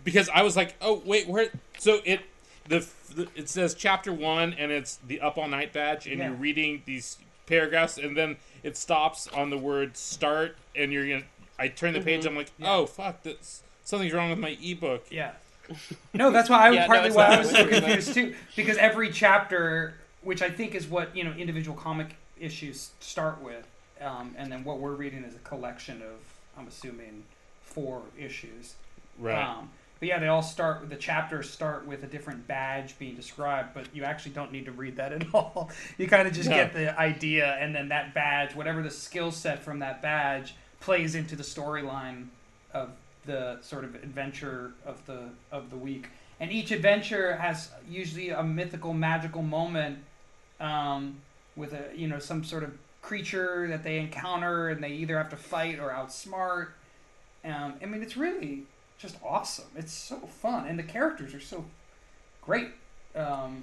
[0.05, 1.49] Because I was like, oh wait, where?
[1.79, 2.21] So it
[2.69, 6.29] the, the it says chapter one, and it's the Up All Night badge, and Yeah.
[6.29, 11.25] you're reading these paragraphs, and then it stops on the word start, and you're gonna.
[11.59, 12.27] I turn the page.
[12.27, 15.07] I'm like, oh fuck, this something's wrong with my ebook.
[15.11, 15.33] Yeah.
[16.13, 18.35] No, that's why I was Yeah, partly it's why I was so confused too.
[18.55, 23.67] Because every chapter, which I think is what you know, individual comic issues start with,
[24.01, 26.19] um, and then what we're reading is a collection of,
[26.59, 27.25] I'm assuming,
[27.63, 28.75] four issues.
[29.19, 29.43] Right.
[29.43, 33.15] Um, but yeah, they all start with the chapters start with a different badge being
[33.15, 35.71] described, but you actually don't need to read that at all.
[35.99, 36.57] You kind of just No.
[36.57, 41.15] get the idea, and then that badge, whatever the skill set from that badge, plays
[41.15, 42.27] into the storyline
[42.75, 42.91] of
[43.25, 46.09] the sort of adventure of the of the week.
[46.39, 49.99] And each adventure has usually a mythical, magical moment
[50.61, 51.17] um,
[51.57, 55.31] with a you know some sort of creature that they encounter, and they either have
[55.31, 56.69] to fight or outsmart.
[57.45, 58.65] Um, I mean, it's really
[58.99, 59.67] just awesome.
[59.77, 61.65] It's so fun, and the characters are so
[62.43, 62.69] great.
[63.15, 63.63] Um,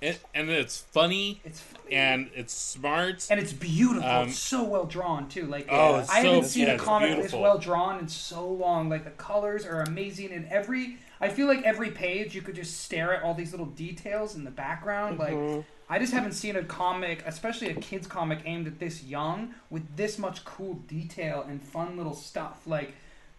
[0.00, 1.94] and, and it's funny It's funny.
[1.94, 3.26] and it's smart.
[3.30, 4.08] and it's beautiful.
[4.08, 5.46] Um, it's so well drawn too.
[5.46, 8.46] Like Oh, it's I so- haven't seen yeah, a comic this well drawn in so
[8.48, 8.88] long.
[8.88, 12.80] Like the colors are amazing, and every I feel like every page you could just
[12.80, 15.18] stare at all these little details in the background.
[15.20, 15.56] Mm-hmm.
[15.56, 19.54] Like I just haven't seen a comic, especially a kids comic aimed at this young,
[19.70, 22.62] with this much cool detail and fun little stuff.
[22.66, 22.94] Like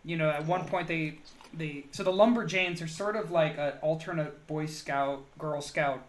[0.06, 1.16] you know, at one point they
[1.54, 6.02] they so the Lumberjanes are sort of like an alternate Boy Scout, Girl Scout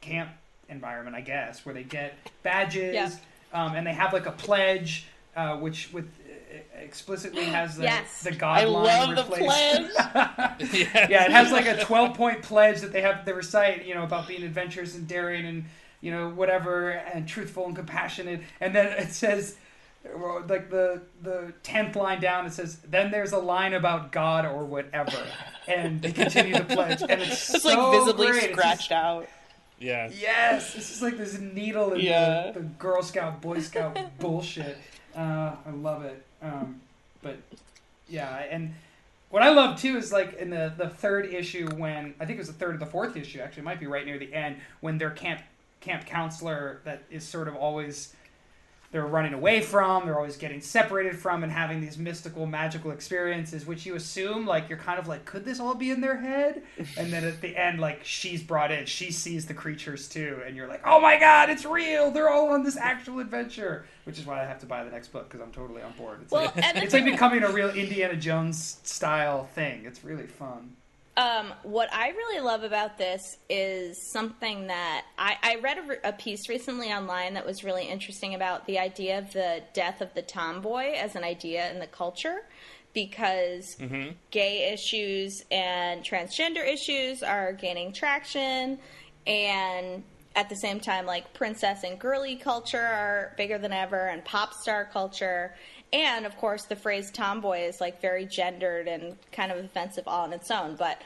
[0.00, 0.30] camp
[0.68, 3.10] environment, I guess, where they get badges Yeah.
[3.52, 8.22] um, and they have like a pledge, uh, which with uh, explicitly has the Yes.
[8.22, 9.96] the God I line love the replaced.
[9.96, 10.72] pledge.
[11.10, 14.02] yeah, it has like a twelve point pledge that they have they recite, you know,
[14.04, 15.64] about being adventurous and daring and
[16.00, 19.56] you know whatever and truthful and compassionate, and then it says.
[20.14, 24.44] Well, Like the the tenth line down, it says, "Then there's a line about God
[24.44, 25.16] or whatever,"
[25.66, 28.36] and they continue the pledge, and it's, It's so like visibly great.
[28.36, 29.26] It's just- scratched out.
[29.78, 30.10] yeah.
[30.12, 32.52] Yes, it's just like this needle in Yeah.
[32.52, 34.78] the, the Girl Scout, Boy Scout bullshit.
[35.16, 36.22] Uh, I love it.
[36.42, 36.80] Um,
[37.22, 37.36] but
[38.08, 38.74] yeah, and
[39.30, 42.38] what I love too is like in the the third issue when I think it
[42.38, 44.56] was the third or the fourth issue actually it might be right near the end
[44.80, 45.40] when their camp
[45.80, 48.14] camp counselor that is sort of always
[48.92, 53.66] they're running away from, they're always getting separated from, and having these mystical, magical experiences,
[53.66, 56.62] which you assume, like, you're kind of like, could this all be in their head?
[56.96, 60.56] And then at the end, like, she's brought in, she sees the creatures too, and
[60.56, 62.10] you're like, oh my god, it's real!
[62.10, 63.86] They're all on this actual adventure!
[64.04, 66.20] Which is why I have to buy the next book, because I'm totally on board.
[66.22, 69.84] It's, Well, like, it's like becoming a real Indiana Jones style thing.
[69.84, 70.76] It's really fun.
[71.16, 76.12] Um, what I really love about this is something that I, I read a, a
[76.12, 80.20] piece recently online that was really interesting about the idea of the death of the
[80.20, 82.42] tomboy as an idea in the culture
[82.92, 83.76] because
[84.30, 88.78] gay issues and transgender issues are gaining traction
[89.26, 90.02] and
[90.34, 94.54] at the same time like princess and girly culture are bigger than ever and pop
[94.54, 95.54] star culture
[95.96, 100.24] and of course the phrase tomboy is like very gendered and kind of offensive all
[100.24, 100.76] on its own.
[100.76, 101.00] But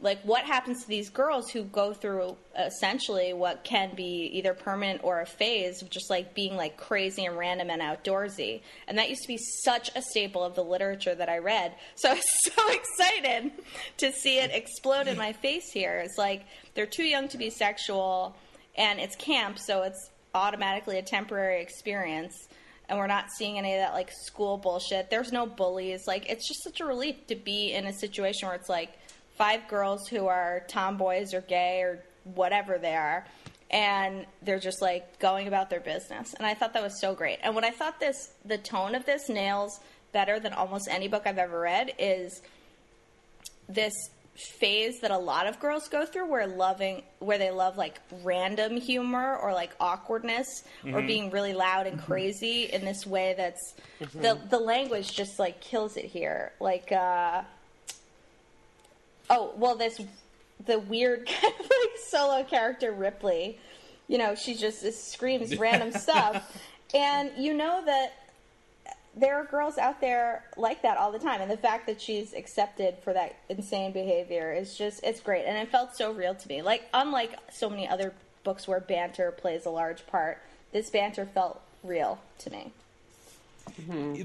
[0.00, 5.02] like what happens to these girls who go through essentially what can be either permanent
[5.04, 8.62] or a phase of just like being like crazy and random and outdoorsy?
[8.88, 11.72] And that used to be such a staple of the literature that i read.
[11.94, 13.52] So i was so excited
[13.98, 16.02] to see it explode in my face here.
[16.04, 18.34] It's like they're too young to be sexual
[18.76, 22.34] and it's camp so it's automatically a temporary experience
[22.92, 25.08] and we're not seeing any of that like school bullshit.
[25.08, 26.06] There's no bullies.
[26.06, 28.98] Like it's just such a relief to be in a situation where it's like
[29.38, 33.26] five girls who are tomboys or gay or whatever they are
[33.70, 36.34] and they're just like going about their business.
[36.34, 37.38] And i thought that was so great.
[37.42, 39.80] And what i thought this the tone of this nails
[40.12, 42.42] better than almost any book i've ever read is
[43.70, 43.94] this
[44.34, 48.76] phase that a lot of girls go through where loving where they love like random
[48.78, 51.06] humor or like awkwardness or mm-hmm.
[51.06, 52.06] being really loud and mm-hmm.
[52.06, 54.22] crazy in this way that's mm-hmm.
[54.22, 56.52] the the language just like kills it here.
[56.60, 57.42] Like uh
[59.28, 60.00] oh well this
[60.64, 63.58] the weird kind of like solo character ripley
[64.08, 66.58] you know she just screams random stuff.
[66.94, 68.21] And you know that
[69.14, 71.40] there are girls out there like that all the time.
[71.40, 75.44] And the fact that she's accepted for that insane behavior is just it's great.
[75.44, 76.62] And it felt so real to me.
[76.62, 80.38] Like unlike so many other books where banter plays a large part
[80.72, 82.72] this banter felt real to me.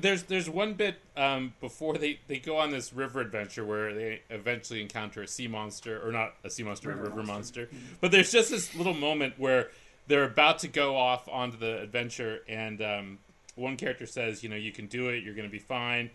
[0.01, 4.21] There's there's one bit um, before they, they go on this river adventure where they
[4.31, 7.67] eventually encounter a sea monster or not a sea monster, River a river monster.
[7.71, 7.77] monster.
[8.01, 9.69] But there's just this little moment where
[10.07, 13.19] they're about to go off onto the adventure, and um,
[13.57, 15.23] one character says, "You know, you can do it.
[15.23, 16.09] You're going to be fine."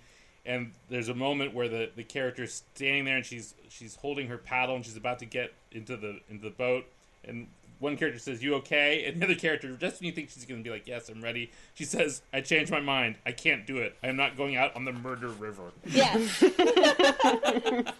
[0.44, 4.38] And there's a moment where the, the character's standing there and she's she's holding her
[4.38, 6.86] paddle and she's about to get into the into the boat
[7.24, 7.46] and
[7.78, 10.60] one character says, "You okay?" And the other character, just when you think she's going
[10.60, 13.16] to be like, "Yes, I'm ready," she says, "I changed my mind.
[13.26, 13.96] I can't do it.
[14.02, 16.16] I am not going out on the murder river." yeah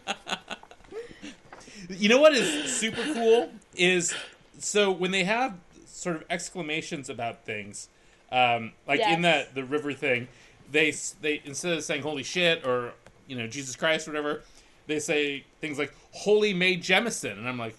[1.89, 4.15] You know what is super cool is
[4.59, 7.89] so when they have sort of exclamations about things,
[8.33, 10.27] um, like in that the river thing,
[10.71, 12.93] they they instead of saying "Holy shit" or
[13.29, 14.43] you know Jesus Christ or whatever,
[14.87, 17.77] they say things like "Holy Mae Jemison," and I'm like,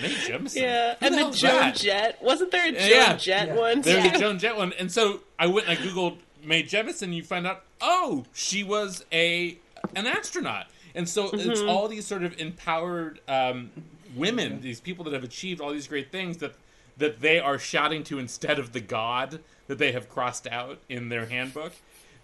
[0.00, 1.76] Mae Jemison, Yeah, Who and the hell's Joan that?
[1.76, 3.16] Jett wasn't there a Joan Yeah.
[3.16, 3.54] Jett Yeah.
[3.54, 3.80] one?
[3.82, 4.14] There's Yeah.
[4.16, 7.12] a Joan Jett one, and so I went and I googled Mae Jemison.
[7.12, 9.58] You find out, oh, she was a
[9.94, 13.70] an astronaut, and so it's all these sort of empowered um,
[14.14, 16.54] women, these people that have achieved all these great things that
[16.98, 21.08] that they are shouting to instead of the god that they have crossed out in
[21.08, 21.72] their handbook.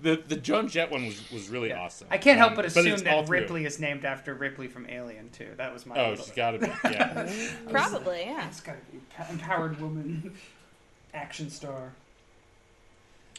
[0.00, 1.80] the the Joan Jett one was, was really Yeah.
[1.82, 2.08] awesome.
[2.10, 3.30] I can't help Um, but assume it's all that.
[3.30, 5.48] Ripley is named after Ripley from Alien too.
[5.56, 5.96] That was my.
[5.96, 6.66] Oh, little- she's got to be.
[6.84, 7.30] Yeah.
[7.70, 8.48] Probably, yeah.
[8.48, 9.00] It's got to be
[9.30, 10.32] empowered woman,
[11.14, 11.92] action star.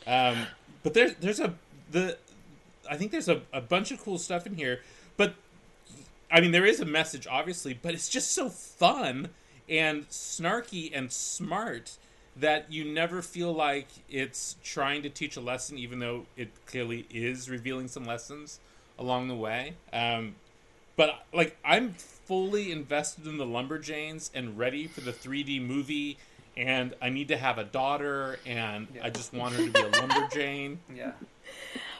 [0.05, 0.45] Um,
[0.83, 1.53] but there's there's a
[1.91, 2.17] the
[2.89, 4.81] I think there's a, a bunch of cool stuff in here.
[5.17, 5.35] But
[6.31, 9.29] I mean, there is a message, obviously, but it's just so fun
[9.69, 11.97] and snarky and smart
[12.35, 17.05] that you never feel like it's trying to teach a lesson, even though it clearly
[17.11, 18.59] is revealing some lessons
[18.97, 19.73] along the way.
[19.91, 20.35] Um,
[20.95, 26.17] but like, I'm fully invested in the Lumberjanes and ready for the 3D movie.
[26.55, 29.89] And I need to have a daughter, and I just want her to be a
[29.89, 30.77] lumberjane.
[30.95, 31.13] Yeah.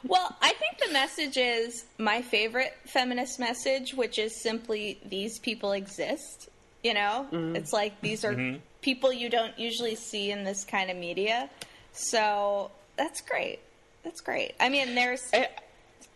[0.06, 5.72] Well, I think the message is my favorite feminist message, which is simply these people
[5.72, 6.50] exist.
[6.84, 7.56] You know, mm-hmm.
[7.56, 8.58] it's like these are mm-hmm.
[8.82, 11.50] people you don't usually see in this kind of media.
[11.94, 13.60] So that's great.
[14.04, 14.54] That's great.
[14.60, 15.48] I mean, there's I,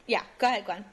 [0.07, 0.23] yeah.
[0.39, 0.83] Go ahead, Gwen.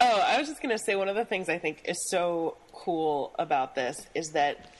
[0.00, 2.56] Oh, I was just going to say one of the things I think is so
[2.72, 4.72] cool about this is that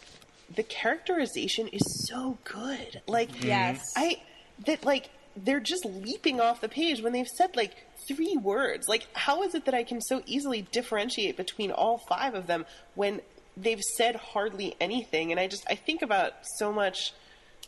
[0.54, 3.00] the characterization is so good.
[3.06, 3.46] Like, mm-hmm.
[3.46, 3.82] Yes.
[3.96, 4.20] I
[4.66, 7.74] that like they're just leaping off the page when they've said like
[8.06, 8.86] three words.
[8.88, 12.66] Like, how is it that I can so easily differentiate between all five of them
[12.94, 13.20] when
[13.56, 15.30] they've said hardly anything?
[15.30, 17.12] And I just I think about so much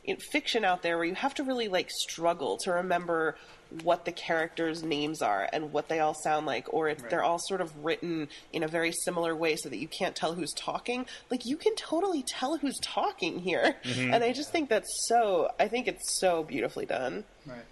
[0.05, 3.37] in fiction out there where you have to really like struggle to remember
[3.83, 7.39] what the characters' names are and what they all sound like, or if they're all
[7.39, 11.07] sort of written in a very similar way so that you can't tell who's talking.
[11.31, 14.15] Like you can totally tell who's talking here, mm-hmm.
[14.15, 15.51] and I just think that's so.
[15.59, 17.25] I think it's so beautifully done.
[17.45, 17.65] Right.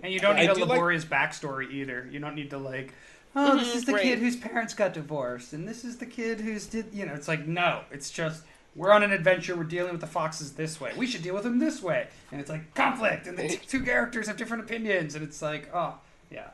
[0.00, 2.06] And you don't need a do like- laborious backstory either.
[2.10, 2.92] You don't need to like,
[3.36, 4.02] oh, this is the right.
[4.02, 6.86] kid whose parents got divorced, and this is the kid who's did.
[6.92, 8.42] You know, it's like no, it's just
[8.74, 9.54] we're on an adventure.
[9.54, 10.92] We're dealing with the foxes this way.
[10.96, 13.82] We should deal with them this way, and it's like conflict, and the t- two
[13.82, 15.94] characters have different opinions, and it's like, oh,
[16.30, 16.48] yeah,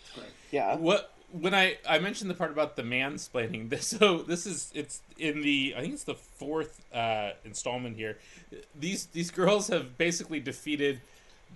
[0.00, 0.28] it's great.
[0.50, 0.76] Yeah.
[0.76, 5.00] What when I I mentioned the part about the mansplaining, this so this is it's
[5.18, 8.18] in the I think it's the fourth uh, installment here.
[8.78, 11.00] These these girls have basically defeated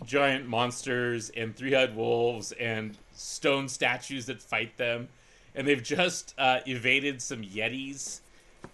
[0.07, 5.09] giant monsters and three-eyed wolves and stone statues that fight them,
[5.55, 8.20] and they've just uh, evaded some yetis,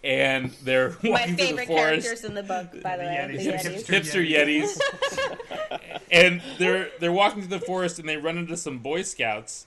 [0.03, 2.07] and they're My walking through the favorite forest.
[2.07, 3.16] characters in the book, by the, The way.
[3.16, 3.87] Yetis, The the Yetis.
[3.87, 4.81] hipster- hipster
[5.79, 9.66] yetis, and they're they're walking through the forest and they run into some Boy Scouts,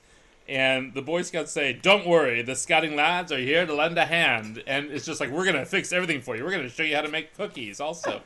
[0.49, 4.05] and the Boy Scouts say, "Don't worry, the scouting lads are here to lend a
[4.05, 6.43] hand." And it's just like we're gonna fix everything for you.
[6.43, 8.21] We're gonna show you how to make cookies, also,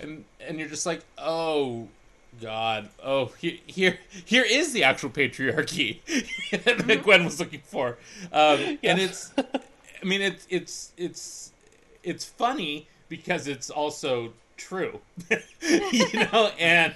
[0.00, 1.88] and and you're just like, oh.
[2.40, 6.00] God, oh, here, here, here is the actual patriarchy
[6.86, 7.98] that Gwen was looking for,
[8.32, 11.52] um, and it's, I mean, it's it's it's
[12.02, 15.00] it's funny because it's also true,
[15.60, 16.94] you know, and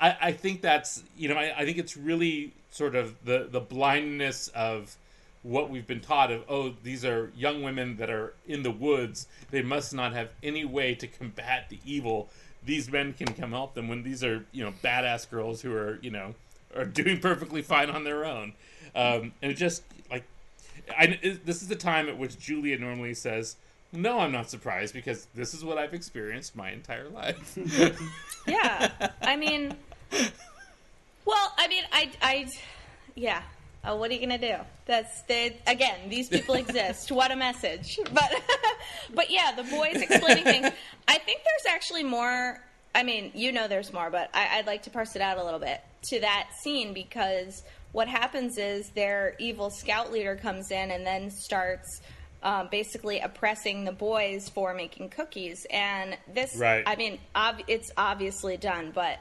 [0.00, 3.60] I, I think that's you know I, I think it's really sort of the the
[3.60, 4.96] blindness of
[5.42, 9.26] what we've been taught of oh these are young women that are in the woods.
[9.50, 12.28] They must not have any way to combat the evil
[12.66, 15.98] these men can come help them when these are you know badass girls who are
[16.02, 16.34] you know
[16.76, 18.52] are doing perfectly fine on their own.
[18.94, 20.24] Um, and it just like
[20.98, 23.56] I, it- this is the time at which Julia normally says
[23.92, 27.56] no I'm not surprised because this is what I've experienced my entire life.
[28.46, 28.90] Yeah,
[29.22, 29.74] I mean,
[31.24, 32.46] well, I mean, I, I,
[33.14, 33.42] yeah.
[33.84, 34.56] Uh, what are you gonna do?
[34.86, 36.08] That's they, again.
[36.08, 37.12] These people exist.
[37.12, 37.98] what a message!
[38.12, 38.30] But,
[39.14, 40.68] but yeah, the boys explaining things.
[41.08, 42.62] I think there's actually more.
[42.94, 45.44] I mean, you know, there's more, but I, I'd like to parse it out a
[45.44, 45.80] little bit
[46.10, 47.62] to that scene because
[47.92, 52.00] what happens is their evil scout leader comes in and then starts
[52.44, 55.66] um, basically oppressing the boys for making cookies.
[55.70, 56.84] And this, Right.
[56.86, 59.18] I mean, ob- it's obviously done, but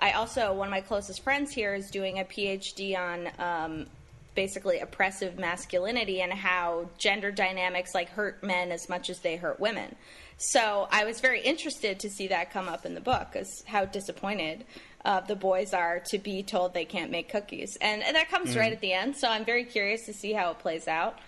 [0.00, 3.86] I also, one of my closest friends here is doing a PhD on um,
[4.34, 9.60] basically oppressive masculinity and how gender dynamics like hurt men as much as they hurt
[9.60, 9.94] women.
[10.36, 13.84] So I was very interested to see that come up in the book, as how
[13.84, 14.64] disappointed
[15.04, 18.56] uh, the boys are to be told they can't make cookies, and, and that comes
[18.56, 19.16] right at the end.
[19.16, 21.18] So I'm very curious to see how it plays out.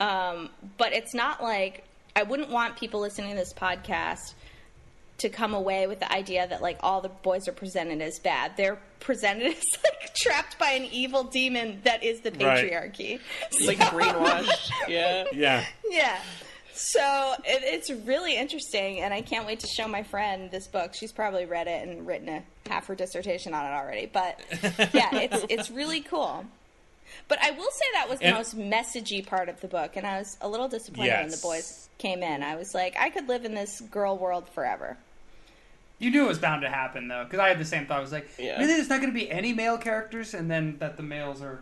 [0.00, 4.34] Um, but it's not like I wouldn't want people listening to this podcast
[5.18, 8.52] to come away with the idea that like all the boys are presented as bad.
[8.56, 12.64] They're presented as like trapped by an evil demon that is the Right.
[12.70, 13.20] patriarchy.
[13.66, 14.70] Like brainwashed.
[14.88, 15.24] yeah.
[15.32, 16.18] yeah Yeah.
[16.78, 20.92] So it, it's really interesting, and I can't wait to show my friend this book.
[20.94, 24.04] She's probably read it and written a half her dissertation on it already.
[24.04, 24.38] But
[24.92, 26.44] yeah, it's it's really cool.
[27.28, 30.06] But I will say that was the And- most messagey part of the book, and
[30.06, 32.42] I was a little disappointed when the boys came in.
[32.42, 34.98] I was like, I could live in this girl world forever.
[35.98, 37.98] You knew it was bound to happen though, because I had the same thought.
[37.98, 38.58] I was like, Yeah.
[38.58, 41.60] really, there's not going to be any male characters, and then that the males are,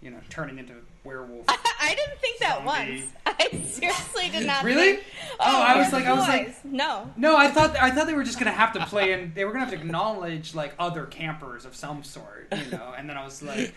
[0.00, 1.46] you know, turning into werewolves.
[1.48, 3.02] I didn't think that Zombie.
[3.02, 3.12] once.
[3.26, 4.62] I seriously did not.
[4.64, 4.94] Really?
[4.96, 5.04] Think,
[5.40, 7.10] Oh, I oh, was they're like- I was like- no.
[7.16, 9.52] No, I thought I thought they were just gonna have to play and They were
[9.52, 12.94] gonna have to acknowledge like other campers of some sort, you know.
[12.96, 13.74] And then I was like,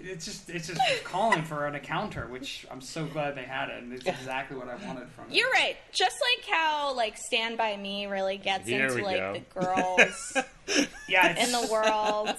[0.00, 3.82] it's just it's just calling for an encounter, which I'm so glad they had it.
[3.82, 5.36] And it's exactly what I wanted from it.
[5.36, 5.76] You're right.
[5.92, 9.32] Just like how like Stand by Me really gets Here into like go.
[9.34, 10.36] the girls
[11.08, 12.34] yeah, in the world.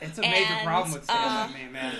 [0.00, 1.94] It's a major and, problem with Stand uh, By Me, man.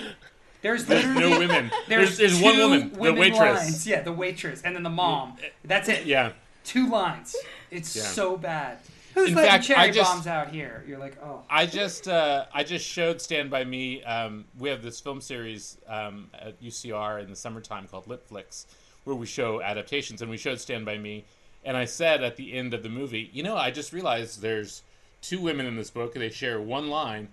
[0.61, 1.71] There's There's no women.
[1.87, 3.39] There's, There's, there's one two woman, the waitress.
[3.39, 3.87] Lines.
[3.87, 5.37] Yeah, the waitress, and then the mom.
[5.63, 6.05] That's it.
[6.05, 6.33] Yeah.
[6.65, 7.35] two lines.
[7.71, 8.03] It's Yeah.
[8.03, 8.79] so bad.
[9.15, 10.83] Who's In fact, cherry I just- bombs out here?
[10.87, 11.41] You're like, oh.
[11.49, 14.03] I just uh, I just showed Stand by Me.
[14.03, 18.67] Um, we have this film series um, at UCR in the summertime called Lit Flicks,
[19.05, 21.25] where we show adaptations, and we showed Stand by Me.
[21.65, 24.81] And I said at the end of the movie, you know, I just realized there's
[25.21, 27.27] two women in this book, and they share one line.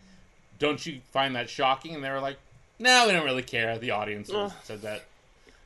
[0.58, 1.94] Don't you find that shocking?
[1.94, 2.38] And they were like,
[2.78, 3.78] No, we don't really care.
[3.78, 4.30] The audience
[4.64, 5.04] said that.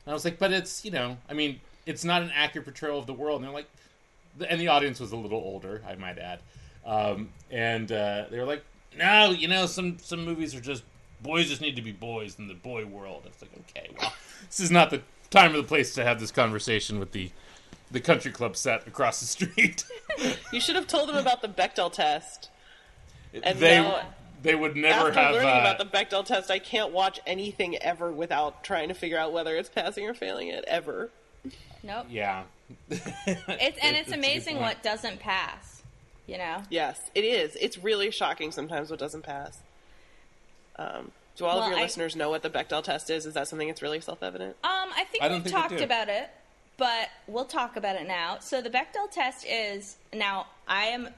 [0.05, 2.99] And I was like, But it's you know, I mean, it's not an accurate portrayal
[2.99, 3.37] of the world.
[3.39, 3.69] And they're like,
[4.47, 6.39] and the audience was a little older, I might add.
[6.85, 8.63] Um, and uh, they were like,
[8.97, 10.83] "No, you know, some some movies are just
[11.21, 14.13] boys just need to be boys in the boy world." It's like, okay, well,
[14.47, 17.29] this is not the time or the place to have this conversation with the
[17.91, 19.83] the country club set across the street.
[20.51, 22.49] You should have told them about the Bechdel test.
[23.33, 24.01] And they now-
[24.43, 25.33] they would never After have.
[25.35, 29.17] learning Uh, about the Bechdel test, I can't watch anything ever without trying to figure
[29.17, 31.09] out whether it's passing or failing it ever.
[31.83, 32.07] Nope.
[32.09, 32.43] yeah,
[32.89, 35.81] It's and it's a good amazing what doesn't pass.
[36.27, 36.61] You know.
[36.69, 37.57] Yes, it is.
[37.59, 39.57] It's really shocking sometimes what doesn't pass.
[40.77, 43.25] Um, do all Well, of your I- listeners know what the Bechdel test is?
[43.25, 44.55] Is that something that's really self-evident?
[44.63, 46.29] Um, I think I don't we've think they talked about it,
[46.77, 48.37] but we'll talk about it now.
[48.39, 51.09] So the Bechdel test is now I am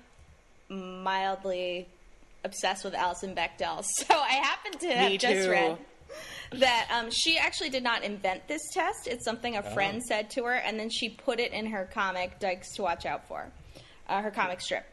[0.70, 1.88] mildly
[2.43, 5.51] obsessed with Alison Bechdel, so I happen to have Me just too.
[5.51, 5.78] read
[6.60, 9.08] that um, she actually did not invent this test.
[9.08, 10.06] It's something a friend Oh.
[10.08, 13.28] said to her, and then she put it in her comic Dykes to Watch Out
[13.28, 13.51] For,
[14.08, 14.86] uh, her comic strip.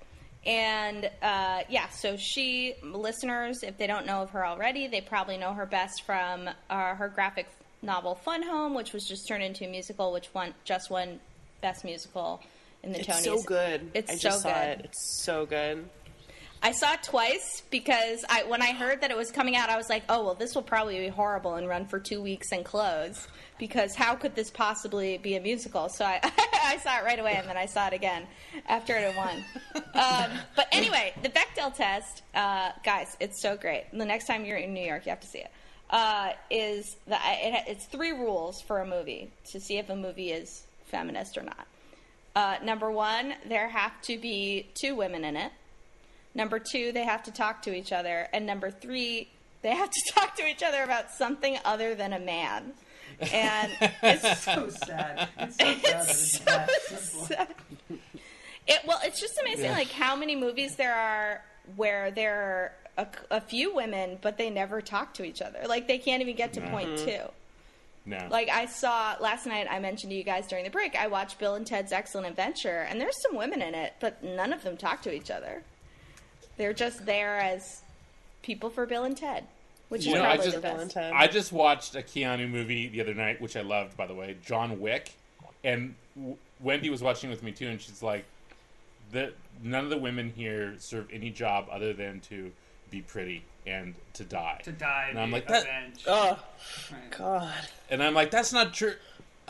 [0.46, 5.36] And uh, yeah, so she, listeners, if they don't know of her already, they probably
[5.36, 7.46] know her best from uh, her graphic
[7.82, 11.20] novel Fun Home, which was just turned into a musical, which won just won
[11.60, 12.40] Best Musical
[12.82, 13.18] in the Tony.
[13.18, 13.38] It's Tonys.
[13.38, 13.90] so good.
[13.92, 14.80] It's I so good.
[14.80, 14.80] it.
[14.86, 15.88] It's so good.
[16.62, 19.76] I saw it twice because I when I heard that it was coming out, I
[19.76, 22.64] was like, "Oh well, this will probably be horrible and run for two weeks and
[22.64, 25.88] close." Because how could this possibly be a musical?
[25.88, 26.20] So I,
[26.64, 28.26] I saw it right away, and then I saw it again
[28.66, 29.44] after it had won.
[29.94, 33.84] Um, but anyway, the Bechdel test, uh, guys, it's so great.
[33.92, 35.50] The next time you're in New York, you have to see it.
[35.90, 40.30] Uh, is that it, it's three rules for a movie to see if a movie
[40.30, 41.66] is feminist or not.
[42.36, 45.52] Uh, number one, there have to be two women in it.
[46.34, 48.28] Number two, they have to talk to each other.
[48.32, 49.28] And number three,
[49.62, 52.72] they have to talk to each other about something other than a man.
[53.32, 53.72] And
[54.02, 55.28] it's so sad.
[55.38, 55.82] It's so sad.
[55.82, 57.26] that it's so that simple.
[57.26, 57.54] sad.
[58.66, 59.72] It, well, it's just amazing, Yeah.
[59.72, 61.42] like how many movies there are
[61.76, 65.60] where there are a, a few women, but they never talk to each other.
[65.66, 67.04] Like they can't even get to point mm-hmm.
[67.04, 67.20] two.
[68.06, 70.94] no, Like I saw last night, I mentioned to you guys during the break.
[70.96, 74.52] I watched Bill and Ted's Excellent Adventure, and there's some women in it, but none
[74.52, 75.62] of them talk to each other.
[76.60, 77.80] They're just there as
[78.42, 79.46] people for Bill and Ted,
[79.88, 80.96] which You is know, I probably just- the best.
[80.98, 84.36] I just watched a Keanu movie the other night, which I loved, by the way,
[84.44, 85.12] John Wick,
[85.64, 88.26] and w- Wendy was watching with me too, and she's like,
[89.10, 89.32] "the
[89.62, 92.52] none of the women here serve any job other than to
[92.90, 95.66] be pretty and to die." To die, And I'm like, that-
[96.06, 96.38] Oh
[96.92, 97.10] Right.
[97.10, 97.54] God.
[97.88, 98.96] And I'm like, "That's not true."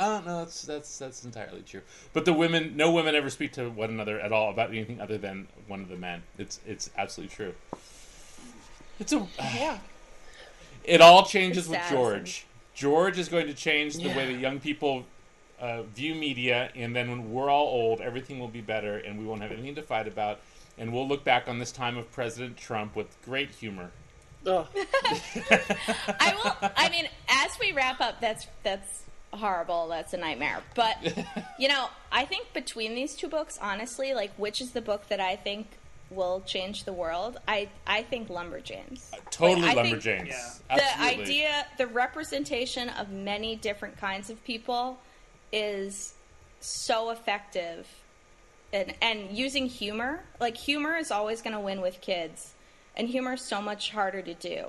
[0.03, 1.83] Oh no, that's that's that's entirely true.
[2.15, 5.19] But the women, no women ever speak to one another at all about anything other
[5.19, 6.23] than one of the men.
[6.39, 7.55] It's it's absolutely true.
[8.99, 9.79] It's a Yeah.
[10.85, 12.47] It all changes with George.
[12.75, 15.05] George is going to change the way that young people
[15.61, 19.27] uh, view media, and then when we're all old, everything will be better, and we
[19.27, 20.41] won't have anything to fight about,
[20.79, 23.91] and we'll look back on this time of President Trump with great humor.
[24.47, 24.67] Ugh.
[24.75, 26.71] I will.
[26.75, 29.89] I mean, as we wrap up, that's that's horrible.
[29.89, 30.63] That's a nightmare.
[30.75, 30.97] But
[31.59, 35.21] you know, I think between these two books, honestly, like which is the book that
[35.21, 35.67] I think
[36.11, 37.39] will change the world?
[37.47, 39.13] I I think Lumberjanes.
[39.13, 40.29] Uh, totally Like, lumberjanes.
[40.29, 40.53] Yeah.
[40.69, 41.23] The Absolutely.
[41.25, 44.99] idea, the representation of many different kinds of people,
[45.53, 46.15] is
[46.61, 47.87] so effective.
[48.73, 52.55] And, and using humor, like humor is always going to win with kids,
[52.97, 54.67] and humor is so much harder to do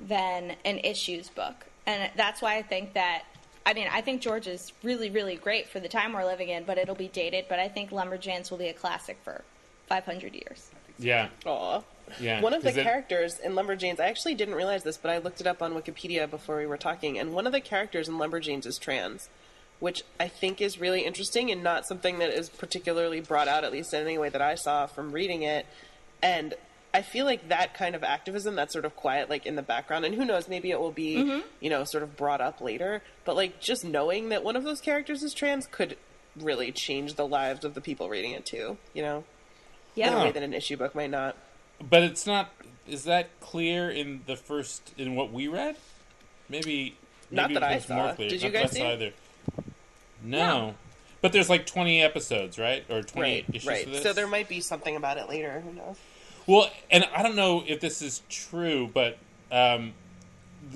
[0.00, 1.54] than an issues book.
[1.86, 3.22] And that's why I think that,
[3.66, 6.62] I mean, I think George is really, really great for the time we're living in,
[6.64, 7.46] but it'll be dated.
[7.48, 9.42] But I think Lumberjanes will be a classic for
[9.88, 10.70] 500 years.
[10.98, 11.82] Yeah, Aw.
[12.20, 12.40] yeah.
[12.40, 15.40] One of the it- characters in Lumberjanes, I actually didn't realize this, but I looked
[15.40, 18.64] it up on Wikipedia before we were talking, and one of the characters in Lumberjanes
[18.66, 19.28] is trans,
[19.80, 23.72] which I think is really interesting and not something that is particularly brought out, at
[23.72, 25.66] least in any way that I saw from reading it.
[26.22, 26.54] And
[26.94, 30.04] I feel like that kind of activism, that's sort of quiet, like in the background,
[30.06, 31.40] and who knows, maybe it will be, Mm-hmm.
[31.60, 33.02] you know, sort of brought up later.
[33.24, 35.96] But like just knowing that one of those characters is trans could
[36.40, 39.24] really change the lives of the people reading it too, you know,
[39.94, 40.22] in a Yeah.
[40.24, 41.36] way that an issue book might not.
[41.80, 42.50] But it's not.
[42.88, 45.76] Is that clear in the first in what we read?
[46.48, 46.96] Maybe.
[47.30, 47.94] Not maybe that I it's saw.
[47.96, 48.28] More clear.
[48.30, 48.82] Did you Not that guys see?
[48.82, 49.12] Either.
[50.22, 50.74] No.
[51.20, 52.84] But there's like 20 episodes, right?
[52.90, 53.86] Or 20 Right, issues right.
[53.86, 54.02] of this.
[54.02, 55.60] So there might be something about it later.
[55.60, 55.96] Who knows?
[56.46, 59.18] Well, and I don't know if this is true, but
[59.50, 59.94] um,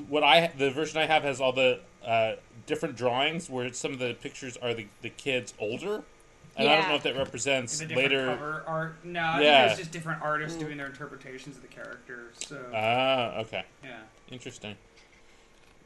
[0.09, 2.33] what I the version I have has all the uh,
[2.67, 6.03] different drawings where some of the pictures are the, the kids older,
[6.57, 8.27] and I don't know if that represents The different later.
[8.27, 9.05] cover art.
[9.05, 9.61] No, I Yeah.
[9.61, 12.35] think it's just different artists doing their interpretations of the characters.
[12.47, 14.01] So Ah, okay, yeah.
[14.31, 14.77] interesting.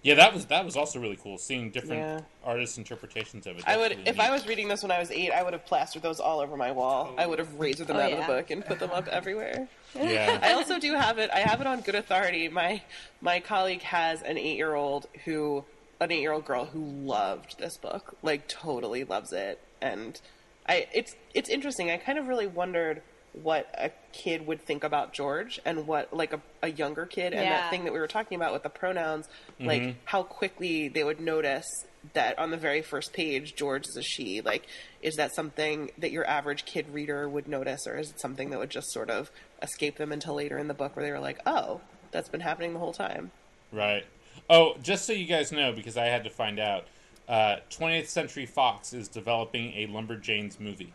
[0.04, 2.20] Yeah, that was that was also really cool seeing different Yeah.
[2.44, 3.64] artists' interpretations of it.
[3.66, 4.22] I would, really if neat.
[4.24, 6.56] I was reading this when I was eight, I would have plastered those all over
[6.58, 7.14] my wall.
[7.16, 8.16] I would have razored them Oh, out yeah.
[8.20, 9.66] of the book and put them up everywhere.
[9.94, 11.30] yeah, I also do have it.
[11.32, 12.48] I have it on good authority.
[12.48, 12.82] My
[13.22, 15.64] my colleague has an eight year old who,
[16.00, 20.20] an eight year old girl who loved this book, like totally loves it, and
[20.68, 21.90] I it's it's interesting.
[21.90, 23.00] I kind of really wondered
[23.42, 27.42] what a kid would think about George and what like a, a younger kid and
[27.42, 27.50] Yeah.
[27.50, 29.28] that thing that we were talking about with the pronouns,
[29.58, 31.66] like how quickly they would notice
[32.12, 34.40] that on the very first page George is a she.
[34.40, 34.66] Like,
[35.02, 38.58] is that something that your average kid reader would notice, or is it something that
[38.58, 39.30] would just sort of
[39.62, 41.80] escape them until later in the book where they were like, oh,
[42.12, 43.30] that's been happening the whole time?
[43.72, 44.04] right.
[44.50, 46.86] Oh, just so you guys know, because I had to find out,
[47.28, 50.92] uh, 20th Century Fox is developing a Lumberjanes movie.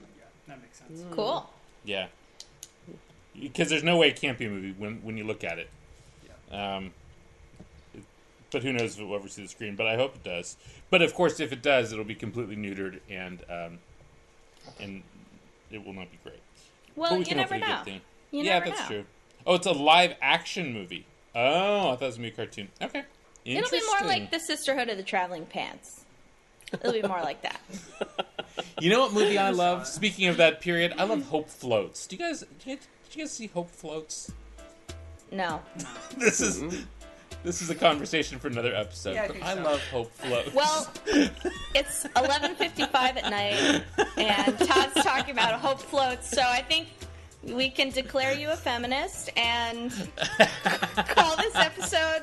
[0.00, 1.04] Yeah, that makes sense.
[1.12, 1.48] Cool.
[1.84, 2.06] Yeah,
[3.40, 5.70] because there's no way it can't be a movie when when you look at it.
[6.50, 6.76] Yeah.
[6.76, 6.92] Um,
[8.50, 9.76] but who knows if it will ever see the screen?
[9.76, 10.56] But I hope it does.
[10.90, 13.78] But of course, if it does, it'll be completely neutered and um,
[14.80, 15.02] and
[15.70, 16.40] it will not be great.
[16.96, 17.66] Well, but we you can never know.
[17.66, 17.92] get the-
[18.36, 18.86] You yeah, never that's know.
[18.86, 19.04] true.
[19.46, 21.06] Oh, it's a live action movie.
[21.34, 22.68] Oh, I thought it was gonna be a cartoon.
[22.82, 23.04] Okay,
[23.44, 25.99] It'll be more like the Sisterhood of the Traveling Pants.
[26.72, 27.60] It'll be more like that.
[28.80, 29.86] You know what movie I love?
[29.86, 32.06] Speaking of that period, I love Hope Floats.
[32.06, 32.40] Do you guys?
[32.40, 34.32] Did you guys, did you guys see Hope Floats?
[35.30, 35.60] No.
[36.16, 36.84] This is
[37.42, 39.14] this is a conversation for another episode.
[39.14, 39.62] Yeah, I but think I so.
[39.62, 40.54] love Hope Floats.
[40.54, 40.88] Well,
[41.74, 43.82] it's 11:55 at night,
[44.18, 46.28] and Tod's talking about hope floats.
[46.28, 46.88] So I think
[47.42, 49.90] we can declare you a feminist and
[51.08, 52.22] call this episode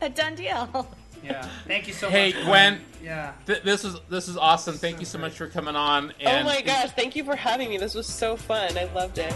[0.00, 0.88] a done deal
[1.24, 1.48] yeah.
[1.66, 2.36] Thank you so hey, much.
[2.36, 2.80] Hey, Gwen.
[3.02, 3.32] Yeah.
[3.46, 4.76] Th- this is this is awesome.
[4.76, 5.28] Thank so you so great.
[5.28, 6.12] much for coming on.
[6.24, 6.90] oh my gosh!
[6.90, 7.78] Thank you for having me.
[7.78, 8.76] This was so fun.
[8.76, 9.34] I loved it.